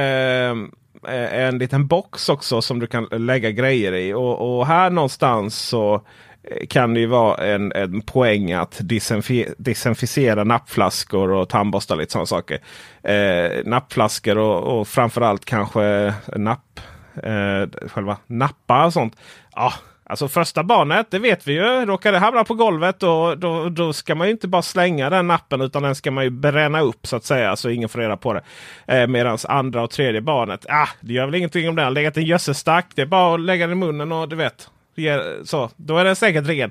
eh, 1.09 1.35
en 1.35 1.59
liten 1.59 1.87
box 1.87 2.29
också 2.29 2.63
som 2.63 2.79
du 2.79 2.87
kan 2.87 3.05
lägga 3.11 3.51
grejer 3.51 3.93
i. 3.93 4.13
Och, 4.13 4.59
och 4.59 4.67
här 4.67 4.91
någonstans 4.91 5.59
så 5.59 5.95
eh, 6.43 6.67
kan 6.67 6.95
det 6.95 7.01
ju 7.01 7.07
vara 7.07 7.47
en, 7.47 7.73
en 7.73 8.01
poäng 8.01 8.53
att 8.53 8.81
disinfi- 8.81 9.55
desinficera 9.59 10.45
nappflaskor 10.45 11.31
och 11.31 11.49
tandborstar 11.49 11.97
lite 11.97 12.13
sådana 12.13 12.27
saker. 12.27 12.59
Eh, 13.03 13.65
nappflaskor 13.65 14.39
och, 14.39 14.79
och 14.81 14.89
framförallt 14.89 15.45
kanske 15.45 16.15
napp, 16.37 16.81
eh, 17.23 17.89
själva 17.89 18.17
nappar 18.27 18.85
och 18.87 18.93
sånt. 18.93 19.17
Ja, 19.55 19.73
Alltså 20.11 20.29
första 20.29 20.63
barnet, 20.63 21.07
det 21.11 21.19
vet 21.19 21.49
vi 21.49 21.53
ju. 21.53 21.87
Råkar 21.87 22.13
det 22.13 22.19
hamna 22.19 22.45
på 22.45 22.55
golvet 22.55 23.01
då, 23.01 23.35
då, 23.35 23.69
då 23.69 23.93
ska 23.93 24.15
man 24.15 24.27
ju 24.27 24.31
inte 24.31 24.49
bara 24.49 24.63
slänga 24.63 25.11
den 25.11 25.27
nappen 25.27 25.61
utan 25.61 25.83
den 25.83 25.95
ska 25.95 26.11
man 26.11 26.25
ju 26.25 26.31
bränna 26.31 26.81
upp 26.81 27.07
så 27.07 27.17
att 27.17 27.25
säga. 27.25 27.57
Så 27.57 27.71
ingen 27.71 27.89
får 27.89 27.99
reda 27.99 28.17
på 28.17 28.33
det. 28.33 28.43
Eh, 28.87 29.07
Medan 29.07 29.39
andra 29.49 29.83
och 29.83 29.91
tredje 29.91 30.21
barnet, 30.21 30.67
ah, 30.69 30.89
det 31.01 31.13
gör 31.13 31.27
väl 31.27 31.35
ingenting 31.35 31.69
om 31.69 31.77
den 31.77 31.85
har 31.85 31.93
legat 31.93 32.17
i 32.17 32.21
en 32.21 32.27
gödselstack. 32.27 32.87
Det 32.95 33.03
är 33.03 33.07
bara 33.07 33.35
att 33.35 33.41
lägga 33.41 33.67
den 33.67 33.77
i 33.77 33.81
munnen 33.81 34.13
och 34.13 34.29
du 34.29 34.37
vet. 34.37 34.71
Så, 35.45 35.71
då 35.77 35.99
är 35.99 36.05
den 36.05 36.17
säkert 36.17 36.47
ren. 36.49 36.71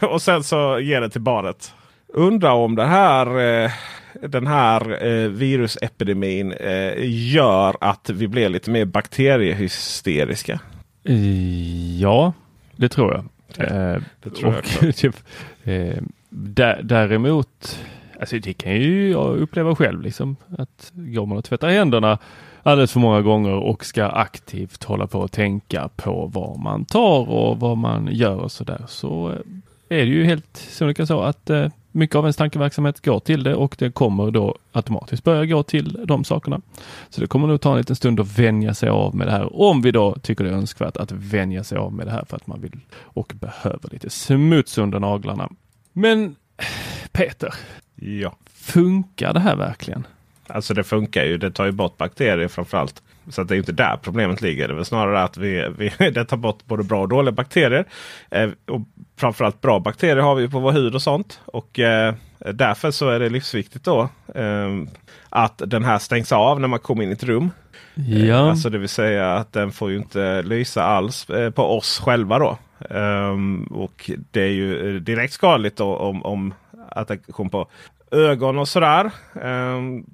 och 0.00 0.22
sen 0.22 0.44
så 0.44 0.78
ger 0.78 1.00
det 1.00 1.10
till 1.10 1.20
barnet. 1.20 1.72
Undrar 2.08 2.52
om 2.52 2.74
det 2.74 2.86
här, 2.86 3.40
eh, 3.40 3.70
den 4.22 4.46
här 4.46 5.06
eh, 5.06 5.28
virusepidemin 5.28 6.52
eh, 6.52 6.92
gör 7.32 7.76
att 7.80 8.10
vi 8.10 8.28
blir 8.28 8.48
lite 8.48 8.70
mer 8.70 8.84
bakteriehysteriska. 8.84 10.60
Ja, 12.00 12.32
det 12.76 12.88
tror 12.88 13.12
jag. 13.14 13.24
Eh, 13.58 14.02
det 14.22 14.30
tror 14.30 14.52
jag 14.52 14.52
och 14.52 14.58
också. 14.58 14.92
typ, 14.94 15.16
eh, 15.64 16.02
dä- 16.30 16.82
däremot, 16.82 17.78
alltså 18.20 18.38
det 18.38 18.52
kan 18.52 18.72
ju 18.74 19.10
jag 19.10 19.36
uppleva 19.36 19.74
själv 19.74 20.02
liksom. 20.02 20.36
Att 20.58 20.92
går 20.94 21.26
man 21.26 21.38
och 21.38 21.44
tvättar 21.44 21.68
händerna 21.68 22.18
alldeles 22.62 22.92
för 22.92 23.00
många 23.00 23.22
gånger 23.22 23.52
och 23.54 23.84
ska 23.84 24.04
aktivt 24.04 24.84
hålla 24.84 25.06
på 25.06 25.18
och 25.20 25.32
tänka 25.32 25.88
på 25.96 26.30
vad 26.34 26.58
man 26.58 26.84
tar 26.84 27.30
och 27.30 27.60
vad 27.60 27.76
man 27.76 28.08
gör 28.12 28.36
och 28.36 28.52
så 28.52 28.64
där. 28.64 28.84
Så 28.88 29.30
eh, 29.30 29.98
är 29.98 30.06
det 30.06 30.12
ju 30.12 30.24
helt 30.24 30.56
sonika 30.56 31.06
så 31.06 31.20
att 31.20 31.50
eh, 31.50 31.66
mycket 31.94 32.16
av 32.16 32.24
ens 32.24 32.36
tankeverksamhet 32.36 33.04
går 33.04 33.20
till 33.20 33.42
det 33.42 33.54
och 33.54 33.76
det 33.78 33.90
kommer 33.90 34.30
då 34.30 34.56
automatiskt 34.72 35.24
börja 35.24 35.46
gå 35.46 35.62
till 35.62 35.98
de 36.04 36.24
sakerna. 36.24 36.60
Så 37.10 37.20
det 37.20 37.26
kommer 37.26 37.46
nog 37.46 37.60
ta 37.60 37.70
en 37.72 37.78
liten 37.78 37.96
stund 37.96 38.20
att 38.20 38.38
vänja 38.38 38.74
sig 38.74 38.88
av 38.88 39.14
med 39.14 39.26
det 39.26 39.30
här. 39.30 39.60
Om 39.62 39.82
vi 39.82 39.90
då 39.90 40.14
tycker 40.22 40.44
det 40.44 40.50
är 40.50 40.54
önskvärt 40.54 40.96
att 40.96 41.12
vänja 41.12 41.64
sig 41.64 41.78
av 41.78 41.92
med 41.92 42.06
det 42.06 42.10
här 42.12 42.24
för 42.28 42.36
att 42.36 42.46
man 42.46 42.60
vill 42.60 42.80
och 43.00 43.32
behöver 43.40 43.90
lite 43.92 44.10
smuts 44.10 44.78
under 44.78 45.00
naglarna. 45.00 45.48
Men 45.92 46.36
Peter, 47.12 47.54
Ja. 47.96 48.36
funkar 48.54 49.32
det 49.32 49.40
här 49.40 49.56
verkligen? 49.56 50.06
Alltså 50.46 50.74
det 50.74 50.84
funkar 50.84 51.24
ju. 51.24 51.38
Det 51.38 51.50
tar 51.50 51.64
ju 51.64 51.72
bort 51.72 51.96
bakterier 51.96 52.48
framförallt. 52.48 53.02
Så 53.28 53.42
att 53.42 53.48
det 53.48 53.54
är 53.54 53.56
inte 53.56 53.72
där 53.72 53.98
problemet 54.02 54.40
ligger. 54.40 54.68
Det 54.68 54.80
är 54.80 54.84
snarare 54.84 55.22
att 55.22 55.36
vi, 55.36 55.68
vi, 55.78 55.92
det 56.10 56.24
tar 56.24 56.36
bort 56.36 56.64
både 56.64 56.82
bra 56.82 57.00
och 57.00 57.08
dåliga 57.08 57.32
bakterier. 57.32 57.84
Eh, 58.30 58.50
och 58.66 58.80
framförallt 59.16 59.60
bra 59.60 59.80
bakterier 59.80 60.16
har 60.16 60.34
vi 60.34 60.48
på 60.48 60.58
vår 60.58 60.72
hud 60.72 60.94
och 60.94 61.02
sånt. 61.02 61.40
Och 61.44 61.78
eh, 61.78 62.14
därför 62.38 62.90
så 62.90 63.08
är 63.08 63.20
det 63.20 63.28
livsviktigt 63.28 63.84
då 63.84 64.08
eh, 64.34 64.68
att 65.28 65.62
den 65.66 65.84
här 65.84 65.98
stängs 65.98 66.32
av 66.32 66.60
när 66.60 66.68
man 66.68 66.78
kommer 66.78 67.02
in 67.04 67.10
i 67.10 67.12
ett 67.12 67.24
rum. 67.24 67.50
Ja, 67.94 68.50
Alltså 68.50 68.70
det 68.70 68.78
vill 68.78 68.88
säga 68.88 69.34
att 69.34 69.52
den 69.52 69.72
får 69.72 69.90
ju 69.90 69.96
inte 69.96 70.42
lysa 70.42 70.84
alls 70.84 71.30
eh, 71.30 71.50
på 71.50 71.76
oss 71.76 72.00
själva 72.00 72.38
då. 72.38 72.58
Ehm, 72.90 73.64
och 73.64 74.10
det 74.30 74.40
är 74.42 74.52
ju 74.52 74.96
eh, 74.96 75.00
direkt 75.00 75.32
skadligt 75.32 75.76
då, 75.76 75.96
om, 75.96 76.22
om 76.22 76.54
attackation 76.88 77.50
på 77.50 77.68
ögon 78.10 78.58
och 78.58 78.68
sådär. 78.68 79.10
Ehm, 79.42 80.04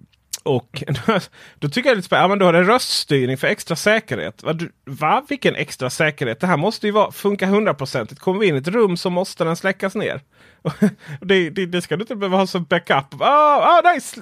och 0.43 0.85
då 1.59 1.69
tycker 1.69 1.89
jag 1.89 1.97
lite 1.97 2.07
spännande. 2.07 2.25
Ja, 2.25 2.29
men 2.29 2.39
då 2.39 2.45
har 2.45 2.53
det 2.53 2.63
röststyrning 2.63 3.37
för 3.37 3.47
extra 3.47 3.77
säkerhet. 3.77 4.43
Va? 4.43 4.53
Du, 4.53 4.73
va? 4.85 5.25
Vilken 5.29 5.55
extra 5.55 5.91
säkerhet? 5.91 6.41
Det 6.41 6.47
här 6.47 6.57
måste 6.57 6.87
ju 6.87 6.93
vara, 6.93 7.13
funka 7.13 7.47
hundraprocentigt. 7.47 8.21
Kommer 8.21 8.41
vi 8.41 8.47
in 8.47 8.55
i 8.55 8.59
ett 8.59 8.69
rum 8.69 8.97
så 8.97 9.11
måste 9.11 9.45
den 9.45 9.57
släckas 9.57 9.95
ner. 9.95 10.21
Det, 11.21 11.51
det, 11.51 11.67
det 11.67 11.83
ska 11.83 11.97
du 11.97 12.03
inte 12.03 12.17
behöva 12.17 12.37
ha 12.37 12.47
som 12.47 12.65
backup. 12.65 13.15
Oh, 13.15 13.59
oh, 13.59 13.95
nice. 13.95 14.21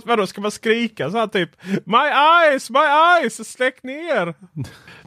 Vadå, 0.04 0.26
ska 0.26 0.40
man 0.40 0.50
skrika 0.50 1.10
så 1.10 1.18
här 1.18 1.26
typ 1.26 1.50
My 1.84 2.08
eyes, 2.48 2.70
my 2.70 2.78
eyes, 2.78 3.52
släck 3.52 3.82
ner! 3.82 4.34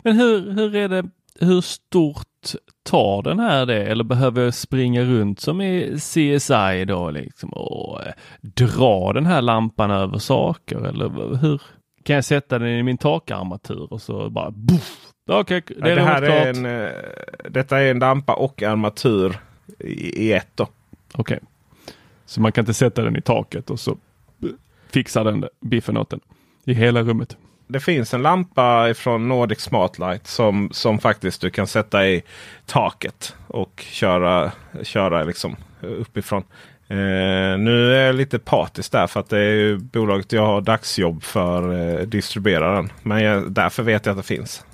men 0.04 0.18
hur, 0.18 0.52
hur 0.52 0.76
är 0.76 0.90
det, 0.90 1.04
hur 1.40 1.62
stort 1.62 2.28
tar 2.84 3.22
den 3.22 3.40
här 3.40 3.66
det 3.66 3.84
eller 3.84 4.04
behöver 4.04 4.44
jag 4.44 4.54
springa 4.54 5.02
runt 5.02 5.40
som 5.40 5.62
i 5.62 5.96
CSI 5.98 6.86
då 6.88 7.12
liksom 7.12 7.50
och 7.50 8.02
eh, 8.06 8.14
dra 8.42 9.14
den 9.14 9.26
här 9.26 9.42
lampan 9.42 9.92
över 9.92 10.18
saker 10.18 10.88
eller 10.88 11.36
hur 11.36 11.62
kan 12.04 12.16
jag 12.16 12.26
sätta 12.26 12.60
den 12.60 12.70
i 12.70 12.84
min 12.84 12.98
takarmatur 12.98 13.94
och 13.94 14.02
så 14.02 14.30
bara 14.30 14.52
boff. 14.52 15.00
Okej, 15.30 15.64
det 15.68 15.90
Ja, 15.90 15.96
det 15.96 16.02
här 16.02 16.22
är 16.22 16.50
en, 16.50 16.66
eh, 16.66 16.92
detta 17.50 17.80
är 17.80 17.92
en 17.92 18.00
lampa 18.00 18.34
och 18.34 18.64
armatur 18.64 19.40
i, 19.80 20.26
i 20.28 20.34
ett. 20.34 20.50
Då. 20.56 20.68
Okej. 21.14 21.40
Så 22.26 22.42
man 22.42 22.52
kan 22.52 22.62
inte 22.62 22.74
sätta 22.74 23.02
den 23.02 23.16
i 23.16 23.22
taket 23.22 23.70
och 23.70 23.80
så 23.80 23.98
fixar 24.92 25.24
den 25.24 25.46
biffen 25.62 25.98
åt 25.98 26.10
den 26.10 26.20
i 26.66 26.74
hela 26.74 27.02
rummet. 27.02 27.38
Det 27.74 27.80
finns 27.80 28.14
en 28.14 28.22
lampa 28.22 28.94
från 28.94 29.28
Nordic 29.28 29.60
Smartlight 29.60 30.28
som, 30.28 30.70
som 30.72 31.00
faktiskt 31.00 31.42
du 31.42 31.50
kan 31.50 31.68
sätta 31.68 32.08
i 32.08 32.24
taket 32.66 33.36
och 33.48 33.86
köra, 33.90 34.52
köra 34.84 35.24
liksom 35.24 35.56
uppifrån. 35.82 36.44
Eh, 36.88 37.58
nu 37.58 37.96
är 37.96 38.06
jag 38.06 38.16
lite 38.16 38.40
partisk 38.40 38.92
där 38.92 39.08
för 39.08 39.20
att 39.20 39.30
det 39.30 39.40
är 39.40 39.76
bolaget 39.76 40.32
jag 40.32 40.46
har 40.46 40.62
dagsjobb 40.62 41.24
för 41.24 41.74
eh, 42.00 42.06
distribuera 42.08 42.76
den. 42.76 42.92
Men 43.04 43.24
jag, 43.24 43.52
därför 43.52 43.84
vet 43.84 44.06
jag 44.06 44.14
att 44.14 44.20
det 44.20 44.36
finns. 44.36 44.66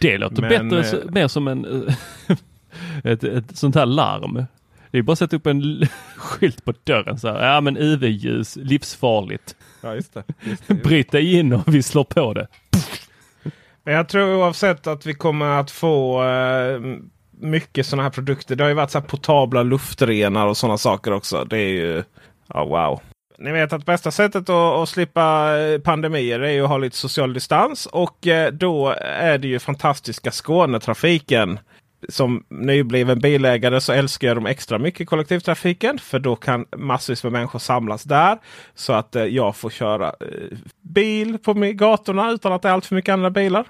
Det 0.00 0.18
låter 0.18 0.42
Men, 0.42 0.68
bättre, 0.68 0.98
eh, 0.98 1.10
mer 1.10 1.28
som 1.28 1.48
en 1.48 1.64
ett, 3.04 3.24
ett 3.24 3.56
sånt 3.56 3.74
här 3.74 3.86
larm. 3.86 4.46
Det 4.90 4.98
är 4.98 5.02
bara 5.02 5.12
att 5.12 5.18
sätta 5.18 5.36
upp 5.36 5.46
en 5.46 5.86
skylt 6.16 6.64
på 6.64 6.74
dörren 6.84 7.18
så 7.18 7.28
här. 7.28 7.54
Ja 7.54 7.60
men 7.60 7.76
UV-ljus, 7.76 8.56
livsfarligt. 8.56 9.56
Ja, 9.80 9.94
just 9.94 10.14
det. 10.14 10.24
Just 10.26 10.44
det, 10.44 10.50
just 10.50 10.68
det. 10.68 10.74
Bryt 10.74 11.12
dig 11.12 11.34
in 11.34 11.52
och 11.52 11.74
vi 11.74 11.82
slår 11.82 12.04
på 12.04 12.34
det. 12.34 12.46
Men 13.84 13.94
jag 13.94 14.08
tror 14.08 14.34
oavsett 14.34 14.86
att 14.86 15.06
vi 15.06 15.14
kommer 15.14 15.60
att 15.60 15.70
få 15.70 16.24
eh, 16.24 16.80
mycket 17.40 17.86
sådana 17.86 18.02
här 18.02 18.10
produkter. 18.10 18.56
Det 18.56 18.64
har 18.64 18.68
ju 18.68 18.74
varit 18.74 18.90
så 18.90 18.98
här 18.98 19.06
portabla 19.06 19.62
luftrenar 19.62 20.46
och 20.46 20.56
sådana 20.56 20.78
saker 20.78 21.12
också. 21.12 21.44
Det 21.44 21.58
är 21.58 21.68
ju, 21.68 22.02
ja 22.54 22.64
wow. 22.64 23.00
Ni 23.38 23.52
vet 23.52 23.72
att 23.72 23.86
bästa 23.86 24.10
sättet 24.10 24.48
att, 24.48 24.50
att 24.50 24.88
slippa 24.88 25.58
eh, 25.58 25.80
pandemier 25.80 26.40
är 26.40 26.50
ju 26.50 26.62
att 26.62 26.68
ha 26.68 26.78
lite 26.78 26.96
social 26.96 27.32
distans. 27.32 27.86
Och 27.86 28.26
eh, 28.26 28.52
då 28.52 28.94
är 29.00 29.38
det 29.38 29.48
ju 29.48 29.58
fantastiska 29.58 30.30
Skånetrafiken. 30.30 31.58
Som 32.08 32.44
nybliven 32.48 33.18
bilägare 33.18 33.80
så 33.80 33.92
älskar 33.92 34.28
jag 34.28 34.36
dem 34.36 34.46
extra 34.46 34.78
mycket 34.78 35.08
kollektivtrafiken. 35.08 35.98
För 35.98 36.18
då 36.18 36.36
kan 36.36 36.66
massvis 36.76 37.22
med 37.22 37.32
människor 37.32 37.58
samlas 37.58 38.02
där. 38.02 38.38
Så 38.74 38.92
att 38.92 39.16
eh, 39.16 39.24
jag 39.24 39.56
får 39.56 39.70
köra 39.70 40.14
bil 40.80 41.38
på 41.38 41.54
gatorna 41.54 42.30
utan 42.30 42.52
att 42.52 42.62
det 42.62 42.68
är 42.68 42.72
allt 42.72 42.86
för 42.86 42.94
mycket 42.94 43.12
andra 43.12 43.30
bilar. 43.30 43.66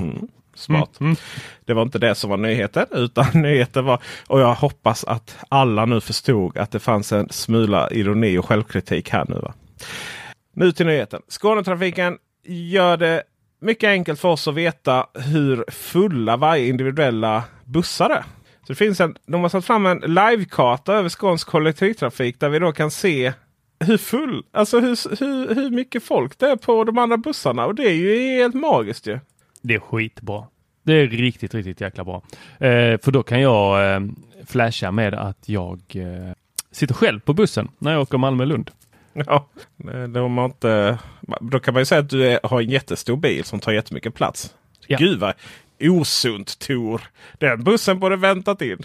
Mm. 0.00 0.28
Smart. 0.56 1.00
Mm, 1.00 1.10
mm. 1.10 1.16
Det 1.64 1.74
var 1.74 1.82
inte 1.82 1.98
det 1.98 2.14
som 2.14 2.30
var 2.30 2.36
nyheten. 2.36 2.86
Utan 2.92 3.26
nyheten 3.34 3.84
var, 3.84 4.02
och 4.26 4.40
jag 4.40 4.54
hoppas 4.54 5.04
att 5.04 5.36
alla 5.48 5.86
nu 5.86 6.00
förstod 6.00 6.58
att 6.58 6.70
det 6.70 6.78
fanns 6.78 7.12
en 7.12 7.28
smula 7.28 7.90
ironi 7.90 8.38
och 8.38 8.46
självkritik 8.46 9.10
här 9.10 9.24
nu. 9.28 9.34
Va? 9.34 9.54
Nu 10.52 10.72
till 10.72 10.86
nyheten. 10.86 11.22
Skånetrafiken 11.28 12.18
gör 12.44 12.96
det 12.96 13.22
mycket 13.66 13.88
enkelt 13.88 14.20
för 14.20 14.28
oss 14.28 14.48
att 14.48 14.54
veta 14.54 15.06
hur 15.14 15.64
fulla 15.68 16.36
varje 16.36 16.66
individuella 16.66 17.44
bussar 17.64 18.10
är. 18.10 18.24
Så 18.66 18.72
det 18.72 18.74
finns 18.74 19.00
en, 19.00 19.16
de 19.26 19.42
har 19.42 19.48
satt 19.48 19.64
fram 19.64 19.86
en 19.86 19.98
livekarta 19.98 20.94
över 20.94 21.08
Skåns 21.08 21.44
kollektivtrafik 21.44 22.40
där 22.40 22.48
vi 22.48 22.58
då 22.58 22.72
kan 22.72 22.90
se 22.90 23.32
hur 23.80 23.96
full, 23.96 24.42
alltså 24.52 24.80
hur, 24.80 25.20
hur, 25.20 25.54
hur 25.54 25.70
mycket 25.70 26.02
folk 26.02 26.38
det 26.38 26.46
är 26.46 26.56
på 26.56 26.84
de 26.84 26.98
andra 26.98 27.16
bussarna. 27.16 27.66
Och 27.66 27.74
det 27.74 27.84
är 27.84 27.94
ju 27.94 28.38
helt 28.38 28.54
magiskt 28.54 29.06
ju. 29.06 29.18
Det 29.62 29.74
är 29.74 29.78
skitbra. 29.78 30.44
Det 30.82 30.92
är 30.92 31.06
riktigt, 31.06 31.54
riktigt 31.54 31.80
jäkla 31.80 32.04
bra. 32.04 32.22
Eh, 32.58 33.00
för 33.02 33.10
då 33.10 33.22
kan 33.22 33.40
jag 33.40 33.94
eh, 33.94 34.00
flasha 34.46 34.90
med 34.90 35.14
att 35.14 35.48
jag 35.48 35.80
eh, 35.94 36.32
sitter 36.70 36.94
själv 36.94 37.20
på 37.20 37.32
bussen 37.32 37.68
när 37.78 37.92
jag 37.92 38.02
åker 38.02 38.18
Malmö-Lund. 38.18 38.70
Ja, 39.12 39.48
då, 40.08 40.28
man 40.28 40.44
inte, 40.44 40.98
då 41.40 41.58
kan 41.58 41.74
man 41.74 41.80
ju 41.80 41.84
säga 41.84 42.00
att 42.00 42.10
du 42.10 42.26
är, 42.26 42.40
har 42.42 42.60
en 42.60 42.70
jättestor 42.70 43.16
bil 43.16 43.44
som 43.44 43.60
tar 43.60 43.72
jättemycket 43.72 44.14
plats. 44.14 44.54
Ja. 44.86 44.98
Gud 44.98 45.18
vad 45.18 45.34
osunt 45.80 46.58
Tor! 46.58 47.02
Den 47.38 47.64
bussen 47.64 47.98
borde 47.98 48.16
väntat 48.16 48.62
in. 48.62 48.78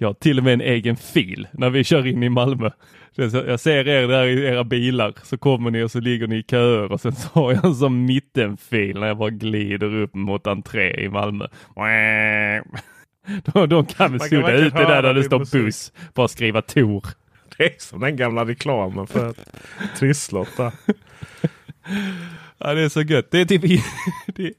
Har 0.00 0.14
till 0.14 0.38
och 0.38 0.44
med 0.44 0.52
en 0.52 0.60
egen 0.60 0.96
fil 0.96 1.48
när 1.52 1.70
vi 1.70 1.84
kör 1.84 2.06
in 2.06 2.22
i 2.22 2.28
Malmö. 2.28 2.70
Jag 3.14 3.60
ser 3.60 3.88
er 3.88 4.08
där 4.08 4.24
i 4.24 4.44
era 4.44 4.64
bilar 4.64 5.14
så 5.22 5.38
kommer 5.38 5.70
ni 5.70 5.82
och 5.82 5.90
så 5.90 6.00
ligger 6.00 6.26
ni 6.26 6.36
i 6.36 6.42
köer 6.42 6.92
och 6.92 7.00
sen 7.00 7.12
så 7.12 7.28
har 7.32 7.52
jag 7.52 7.64
en 7.64 7.74
sån 7.74 8.06
mittenfil 8.06 9.00
när 9.00 9.06
jag 9.06 9.16
bara 9.16 9.30
glider 9.30 9.94
upp 9.94 10.14
mot 10.14 10.46
entré 10.46 11.04
i 11.04 11.08
Malmö. 11.08 11.46
Då, 13.44 13.66
då 13.66 13.84
kan 13.84 14.12
vi 14.12 14.18
sudda 14.18 14.52
ut 14.52 14.74
det 14.74 14.84
där 14.84 15.02
där 15.02 15.14
det 15.14 15.24
står 15.24 15.38
musik. 15.38 15.62
buss. 15.62 15.92
Bara 16.14 16.28
skriva 16.28 16.62
Tor. 16.62 17.06
Det 17.56 17.64
är 17.64 17.78
som 17.78 18.00
den 18.00 18.16
gamla 18.16 18.44
reklamen 18.44 19.06
för 19.06 19.34
Trisslott. 19.98 20.58
Ja, 22.58 22.74
det 22.74 22.80
är 22.80 22.88
så 22.88 23.02
gött. 23.02 23.30
Det 23.30 23.40
är 23.40 23.44
typ, 23.44 23.82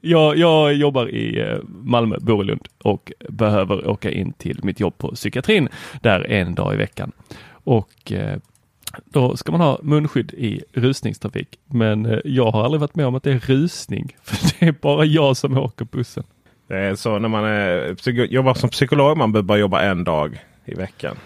jag, 0.00 0.36
jag 0.36 0.74
jobbar 0.74 1.08
i 1.08 1.40
eh, 1.40 1.58
Malmö, 1.68 2.18
bor 2.20 2.44
i 2.44 2.46
Lund 2.46 2.68
och 2.78 3.12
behöver 3.28 3.88
åka 3.88 4.10
in 4.10 4.32
till 4.32 4.60
mitt 4.62 4.80
jobb 4.80 4.98
på 4.98 5.14
psykiatrin 5.14 5.68
där 6.02 6.30
en 6.30 6.54
dag 6.54 6.74
i 6.74 6.76
veckan. 6.76 7.12
Och 7.50 8.12
eh, 8.12 8.38
då 9.04 9.36
ska 9.36 9.52
man 9.52 9.60
ha 9.60 9.78
munskydd 9.82 10.34
i 10.34 10.62
rusningstrafik. 10.72 11.58
Men 11.66 12.06
eh, 12.06 12.18
jag 12.24 12.50
har 12.50 12.64
aldrig 12.64 12.80
varit 12.80 12.94
med 12.94 13.06
om 13.06 13.14
att 13.14 13.22
det 13.22 13.32
är 13.32 13.38
rusning. 13.38 14.16
För 14.22 14.36
det 14.60 14.66
är 14.66 14.72
bara 14.72 15.04
jag 15.04 15.36
som 15.36 15.58
åker 15.58 15.84
bussen. 15.84 16.24
Det 16.68 16.76
är 16.76 16.94
så 16.94 17.18
när 17.18 17.28
man 17.28 17.44
är, 17.44 17.96
jobbar 18.24 18.54
som 18.54 18.70
psykolog. 18.70 19.18
Man 19.18 19.32
behöver 19.32 19.46
bara 19.46 19.58
jobba 19.58 19.82
en 19.82 20.04
dag 20.04 20.38
i 20.64 20.74
veckan. 20.74 21.16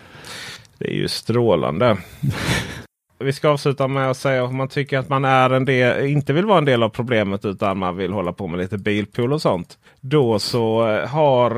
Det 0.78 0.90
är 0.90 0.94
ju 0.94 1.08
strålande. 1.08 1.96
Vi 3.22 3.32
ska 3.32 3.48
avsluta 3.48 3.88
med 3.88 4.10
att 4.10 4.16
säga 4.16 4.44
om 4.44 4.56
man 4.56 4.68
tycker 4.68 4.98
att 4.98 5.08
man 5.08 5.24
är 5.24 5.50
en 5.50 5.64
del, 5.64 6.06
inte 6.06 6.32
vill 6.32 6.46
vara 6.46 6.58
en 6.58 6.64
del 6.64 6.82
av 6.82 6.88
problemet 6.88 7.44
utan 7.44 7.78
man 7.78 7.96
vill 7.96 8.12
hålla 8.12 8.32
på 8.32 8.46
med 8.46 8.60
lite 8.60 8.78
bilpool 8.78 9.32
och 9.32 9.42
sånt. 9.42 9.78
Då 10.00 10.38
så 10.38 10.88
eh, 10.88 11.08
har, 11.08 11.50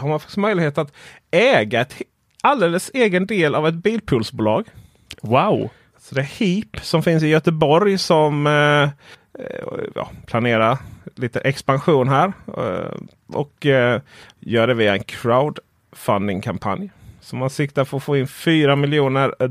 har 0.00 0.08
man 0.08 0.20
faktiskt 0.20 0.36
möjlighet 0.36 0.78
att 0.78 0.92
äga 1.30 1.80
ett 1.80 1.94
alldeles 2.42 2.90
egen 2.94 3.26
del 3.26 3.54
av 3.54 3.66
ett 3.66 3.74
bilpoolsbolag. 3.74 4.64
Wow! 5.22 5.70
Så 5.98 6.14
det 6.14 6.20
är 6.20 6.24
Heap 6.24 6.84
som 6.84 7.02
finns 7.02 7.22
i 7.22 7.28
Göteborg 7.28 7.98
som 7.98 8.46
eh, 8.46 8.82
eh, 8.82 9.84
ja, 9.94 10.10
planerar 10.26 10.78
lite 11.14 11.40
expansion 11.40 12.08
här. 12.08 12.32
Eh, 12.46 12.94
och 13.26 13.66
eh, 13.66 14.00
gör 14.40 14.66
det 14.66 14.74
via 14.74 14.92
en 14.92 15.04
crowdfunding-kampanj. 15.04 16.90
Så 17.20 17.36
man 17.36 17.50
siktar 17.50 17.84
på 17.84 17.96
att 17.96 18.02
få 18.02 18.16
in 18.16 18.28
4 18.28 18.76
miljoner 18.76 19.34
eh, 19.38 19.48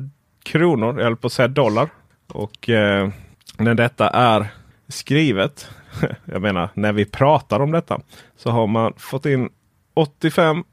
kronor, 0.48 0.98
jag 0.98 1.04
höll 1.04 1.16
på 1.16 1.28
att 1.28 1.34
säga 1.34 1.48
dollar. 1.48 1.90
Och 2.28 2.70
eh, 2.70 3.10
när 3.58 3.74
detta 3.74 4.10
är 4.10 4.48
skrivet, 4.88 5.70
jag 6.26 6.42
menar 6.42 6.70
när 6.74 6.94
vi 6.94 7.06
pratar 7.06 7.60
om 7.60 7.72
detta, 7.72 8.02
så 8.38 8.50
har 8.52 8.68
man 8.68 8.94
fått 8.98 9.26
in 9.26 9.50
85 9.94 10.64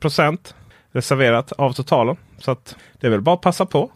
procent 0.00 0.54
reserverat 0.92 1.52
av 1.52 1.72
totalen. 1.72 2.16
Så 2.38 2.50
att 2.50 2.76
det 3.00 3.06
är 3.06 3.10
väl 3.10 3.20
bara 3.20 3.34
att 3.34 3.40
passa 3.40 3.66
på. 3.66 3.90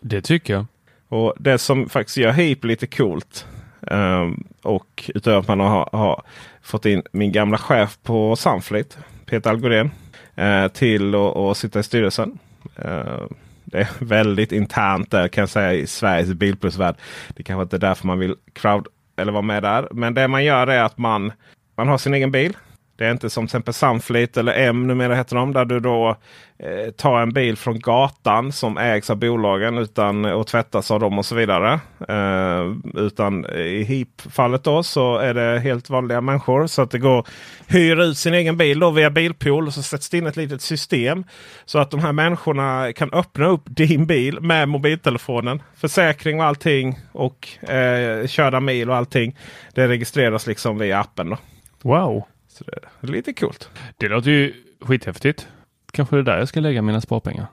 Det 0.00 0.22
tycker 0.22 0.52
jag. 0.52 0.66
Och 1.08 1.34
det 1.38 1.58
som 1.58 1.88
faktiskt 1.88 2.16
gör 2.16 2.30
Heap 2.30 2.64
lite 2.64 2.86
coolt. 2.86 3.46
Um, 3.80 4.44
och 4.62 5.10
utöver 5.14 5.38
att 5.38 5.48
man 5.48 5.60
har, 5.60 5.88
har, 5.92 6.22
fått 6.62 6.86
in 6.86 7.02
min 7.12 7.32
gamla 7.32 7.58
chef 7.58 7.98
på 8.02 8.36
Sunfleet, 8.36 8.98
Peter 9.26 9.50
Algorén, 9.50 9.90
uh, 10.38 10.68
till 10.68 11.14
att 11.14 11.56
sitta 11.56 11.80
i 11.80 11.82
styrelsen. 11.82 12.38
Uh, 12.84 13.26
det 13.70 13.78
är 13.78 13.88
väldigt 14.04 14.52
internt 14.52 15.10
där 15.10 15.28
kan 15.28 15.42
jag 15.42 15.48
säga 15.48 15.74
i 15.74 15.86
Sveriges 15.86 16.34
bilplusvärld. 16.34 16.94
Det 17.28 17.42
kanske 17.42 17.62
inte 17.62 17.76
är 17.76 17.80
därför 17.80 18.06
man 18.06 18.18
vill 18.18 18.34
crowd 18.52 18.86
eller 19.16 19.32
vara 19.32 19.42
med 19.42 19.62
där. 19.62 19.88
Men 19.90 20.14
det 20.14 20.28
man 20.28 20.44
gör 20.44 20.66
är 20.66 20.82
att 20.82 20.98
man, 20.98 21.32
man 21.76 21.88
har 21.88 21.98
sin 21.98 22.14
egen 22.14 22.30
bil. 22.30 22.56
Det 22.98 23.06
är 23.06 23.10
inte 23.10 23.30
som 23.30 23.46
till 23.46 23.48
exempel 23.48 23.74
Sunfleet 23.74 24.36
eller 24.36 24.52
M 24.52 24.86
numera 24.86 25.14
heter 25.14 25.36
de. 25.36 25.52
Där 25.52 25.64
du 25.64 25.80
då 25.80 26.16
eh, 26.58 26.90
tar 26.90 27.20
en 27.20 27.32
bil 27.32 27.56
från 27.56 27.78
gatan 27.78 28.52
som 28.52 28.78
ägs 28.78 29.10
av 29.10 29.16
bolagen 29.16 29.78
utan, 29.78 30.24
och 30.24 30.46
tvättas 30.46 30.90
av 30.90 31.00
dem 31.00 31.18
och 31.18 31.26
så 31.26 31.34
vidare. 31.34 31.80
Eh, 32.08 32.74
utan 32.94 33.44
i 33.46 33.82
HIP-fallet 33.82 34.64
då 34.64 34.82
så 34.82 35.16
är 35.16 35.34
det 35.34 35.60
helt 35.60 35.90
vanliga 35.90 36.20
människor. 36.20 36.66
Så 36.66 36.82
att 36.82 36.90
det 36.90 36.98
går 36.98 37.18
att 37.18 37.28
hyra 37.66 38.04
ut 38.04 38.18
sin 38.18 38.34
egen 38.34 38.56
bil 38.56 38.78
då 38.78 38.90
via 38.90 39.10
Bilpool. 39.10 39.66
Och 39.66 39.74
så 39.74 39.82
sätts 39.82 40.08
det 40.08 40.18
in 40.18 40.26
ett 40.26 40.36
litet 40.36 40.62
system. 40.62 41.24
Så 41.64 41.78
att 41.78 41.90
de 41.90 42.00
här 42.00 42.12
människorna 42.12 42.92
kan 42.92 43.12
öppna 43.12 43.46
upp 43.46 43.62
din 43.64 44.06
bil 44.06 44.40
med 44.40 44.68
mobiltelefonen. 44.68 45.62
Försäkring 45.76 46.40
och 46.40 46.46
allting 46.46 46.98
och 47.12 47.68
eh, 47.70 48.26
körda 48.26 48.60
mil 48.60 48.90
och 48.90 48.96
allting. 48.96 49.36
Det 49.74 49.88
registreras 49.88 50.46
liksom 50.46 50.78
via 50.78 51.00
appen. 51.00 51.30
Då. 51.30 51.36
Wow! 51.82 52.24
Så 52.58 52.64
det 53.00 53.08
är 53.08 53.12
lite 53.12 53.32
coolt. 53.32 53.70
Det 53.96 54.08
låter 54.08 54.30
ju 54.30 54.54
skithäftigt. 54.80 55.48
Kanske 55.92 56.16
det 56.16 56.20
är 56.20 56.24
där 56.24 56.38
jag 56.38 56.48
ska 56.48 56.60
lägga 56.60 56.82
mina 56.82 57.00
sparpengar. 57.00 57.46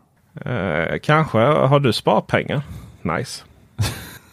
Eh, 0.46 1.00
kanske. 1.04 1.38
Har 1.40 1.80
du 1.80 1.94
sparpengar? 1.94 2.62
Nice. 3.02 3.44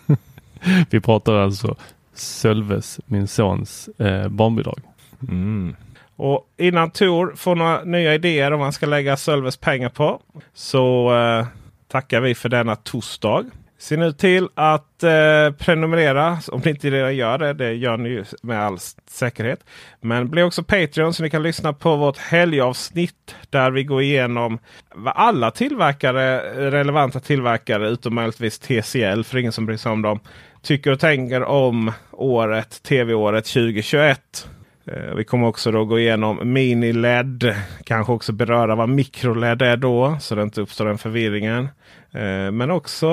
Vi 0.90 1.00
pratar 1.00 1.34
alltså 1.34 1.76
Sölves, 2.14 3.00
min 3.06 3.28
sons 3.28 3.88
eh, 3.98 4.28
barnbidrag. 4.28 4.80
Mm. 5.28 5.76
Och 6.16 6.46
innan 6.56 6.90
Tor 6.90 7.32
får 7.36 7.54
några 7.54 7.84
nya 7.84 8.14
idéer 8.14 8.52
om 8.52 8.58
vad 8.58 8.66
han 8.66 8.72
ska 8.72 8.86
lägga 8.86 9.16
Sölves 9.16 9.56
pengar 9.56 9.88
på 9.88 10.20
så 10.54 11.14
eh, 11.14 11.46
tackar 11.88 12.20
vi 12.20 12.34
för 12.34 12.48
denna 12.48 12.76
torsdag. 12.76 13.44
Se 13.82 13.96
nu 13.96 14.12
till 14.12 14.48
att 14.54 15.02
eh, 15.02 15.50
prenumerera 15.58 16.38
om 16.52 16.60
ni 16.64 16.70
inte 16.70 16.90
redan 16.90 17.16
gör 17.16 17.38
det. 17.38 17.52
Det 17.52 17.72
gör 17.72 17.96
ni 17.96 18.08
ju 18.08 18.24
med 18.42 18.62
all 18.62 18.78
säkerhet. 19.06 19.64
Men 20.00 20.30
bli 20.30 20.42
också 20.42 20.62
Patreon 20.62 21.14
så 21.14 21.22
ni 21.22 21.30
kan 21.30 21.42
lyssna 21.42 21.72
på 21.72 21.96
vårt 21.96 22.18
helgavsnitt 22.18 23.36
där 23.50 23.70
vi 23.70 23.84
går 23.84 24.02
igenom 24.02 24.58
vad 24.94 25.12
alla 25.16 25.50
tillverkare, 25.50 26.40
relevanta 26.70 27.20
tillverkare 27.20 27.88
utom 27.88 28.14
möjligtvis 28.14 28.58
TCL 28.58 29.22
för 29.22 29.36
ingen 29.36 29.52
som 29.52 29.66
bryr 29.66 29.76
sig 29.76 29.92
om 29.92 30.02
dem, 30.02 30.20
tycker 30.62 30.90
och 30.90 31.00
tänker 31.00 31.42
om 31.42 31.92
året, 32.12 32.82
tv-året 32.82 33.44
2021. 33.44 34.48
Eh, 34.84 35.14
vi 35.14 35.24
kommer 35.24 35.46
också 35.46 35.70
då 35.70 35.84
gå 35.84 35.98
igenom 35.98 36.40
mini-LED. 36.42 37.54
Kanske 37.84 38.12
också 38.12 38.32
beröra 38.32 38.74
vad 38.74 38.88
mikro-LED 38.88 39.62
är 39.62 39.76
då 39.76 40.16
så 40.20 40.34
det 40.34 40.42
inte 40.42 40.60
uppstår 40.60 40.86
den 40.86 40.98
förvirringen. 40.98 41.68
Eh, 42.12 42.50
men 42.50 42.70
också 42.70 43.06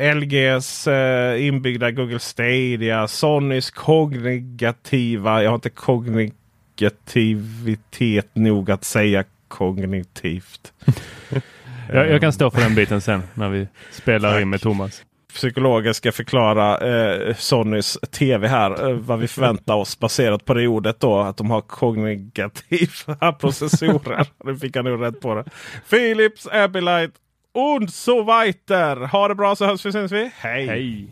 eh, 0.00 0.14
LGs 0.14 0.88
inbyggda 1.38 1.90
Google 1.90 2.18
Stadia, 2.18 3.08
Sonys 3.08 3.70
kognitiva. 3.70 5.42
Jag 5.42 5.50
har 5.50 5.54
inte 5.54 5.70
kognitivitet 5.70 8.34
nog 8.34 8.70
att 8.70 8.84
säga 8.84 9.24
kognitivt. 9.48 10.72
jag, 11.92 12.10
jag, 12.10 12.20
kan 12.20 12.32
stå 12.32 12.50
för 12.50 12.60
den 12.60 12.74
biten 12.74 13.00
sen 13.00 13.22
när 13.34 13.48
vi 13.48 13.68
spelar 13.90 14.32
Tack. 14.32 14.42
in 14.42 14.50
med 14.50 14.60
Thomas. 14.60 15.02
Psykologer 15.36 15.92
ska 15.92 16.12
förklara 16.12 16.78
eh, 16.78 17.34
Sonys 17.34 17.98
tv 18.10 18.48
här. 18.48 18.88
Eh, 18.88 18.96
vad 18.96 19.18
vi 19.18 19.28
förväntar 19.28 19.74
oss 19.74 19.98
baserat 19.98 20.44
på 20.44 20.54
det 20.54 20.66
ordet 20.66 21.00
då. 21.00 21.18
Att 21.18 21.36
de 21.36 21.50
har 21.50 21.60
kognitiva 21.60 23.32
processorer. 23.40 24.26
nu 24.44 24.56
fick 24.56 24.76
jag 24.76 24.84
nog 24.84 25.02
rätt 25.02 25.20
på 25.20 25.34
det. 25.34 25.44
Philips 25.90 26.46
Abilite 26.46 27.12
und 27.54 27.92
so 27.92 28.22
weiter. 28.22 28.96
Ha 28.96 29.28
det 29.28 29.34
bra 29.34 29.56
så 29.56 29.66
hörs 29.66 29.86
vi, 29.86 29.92
syns 29.92 30.12
vi. 30.12 30.30
Hej! 30.34 30.66
Hej! 30.66 31.08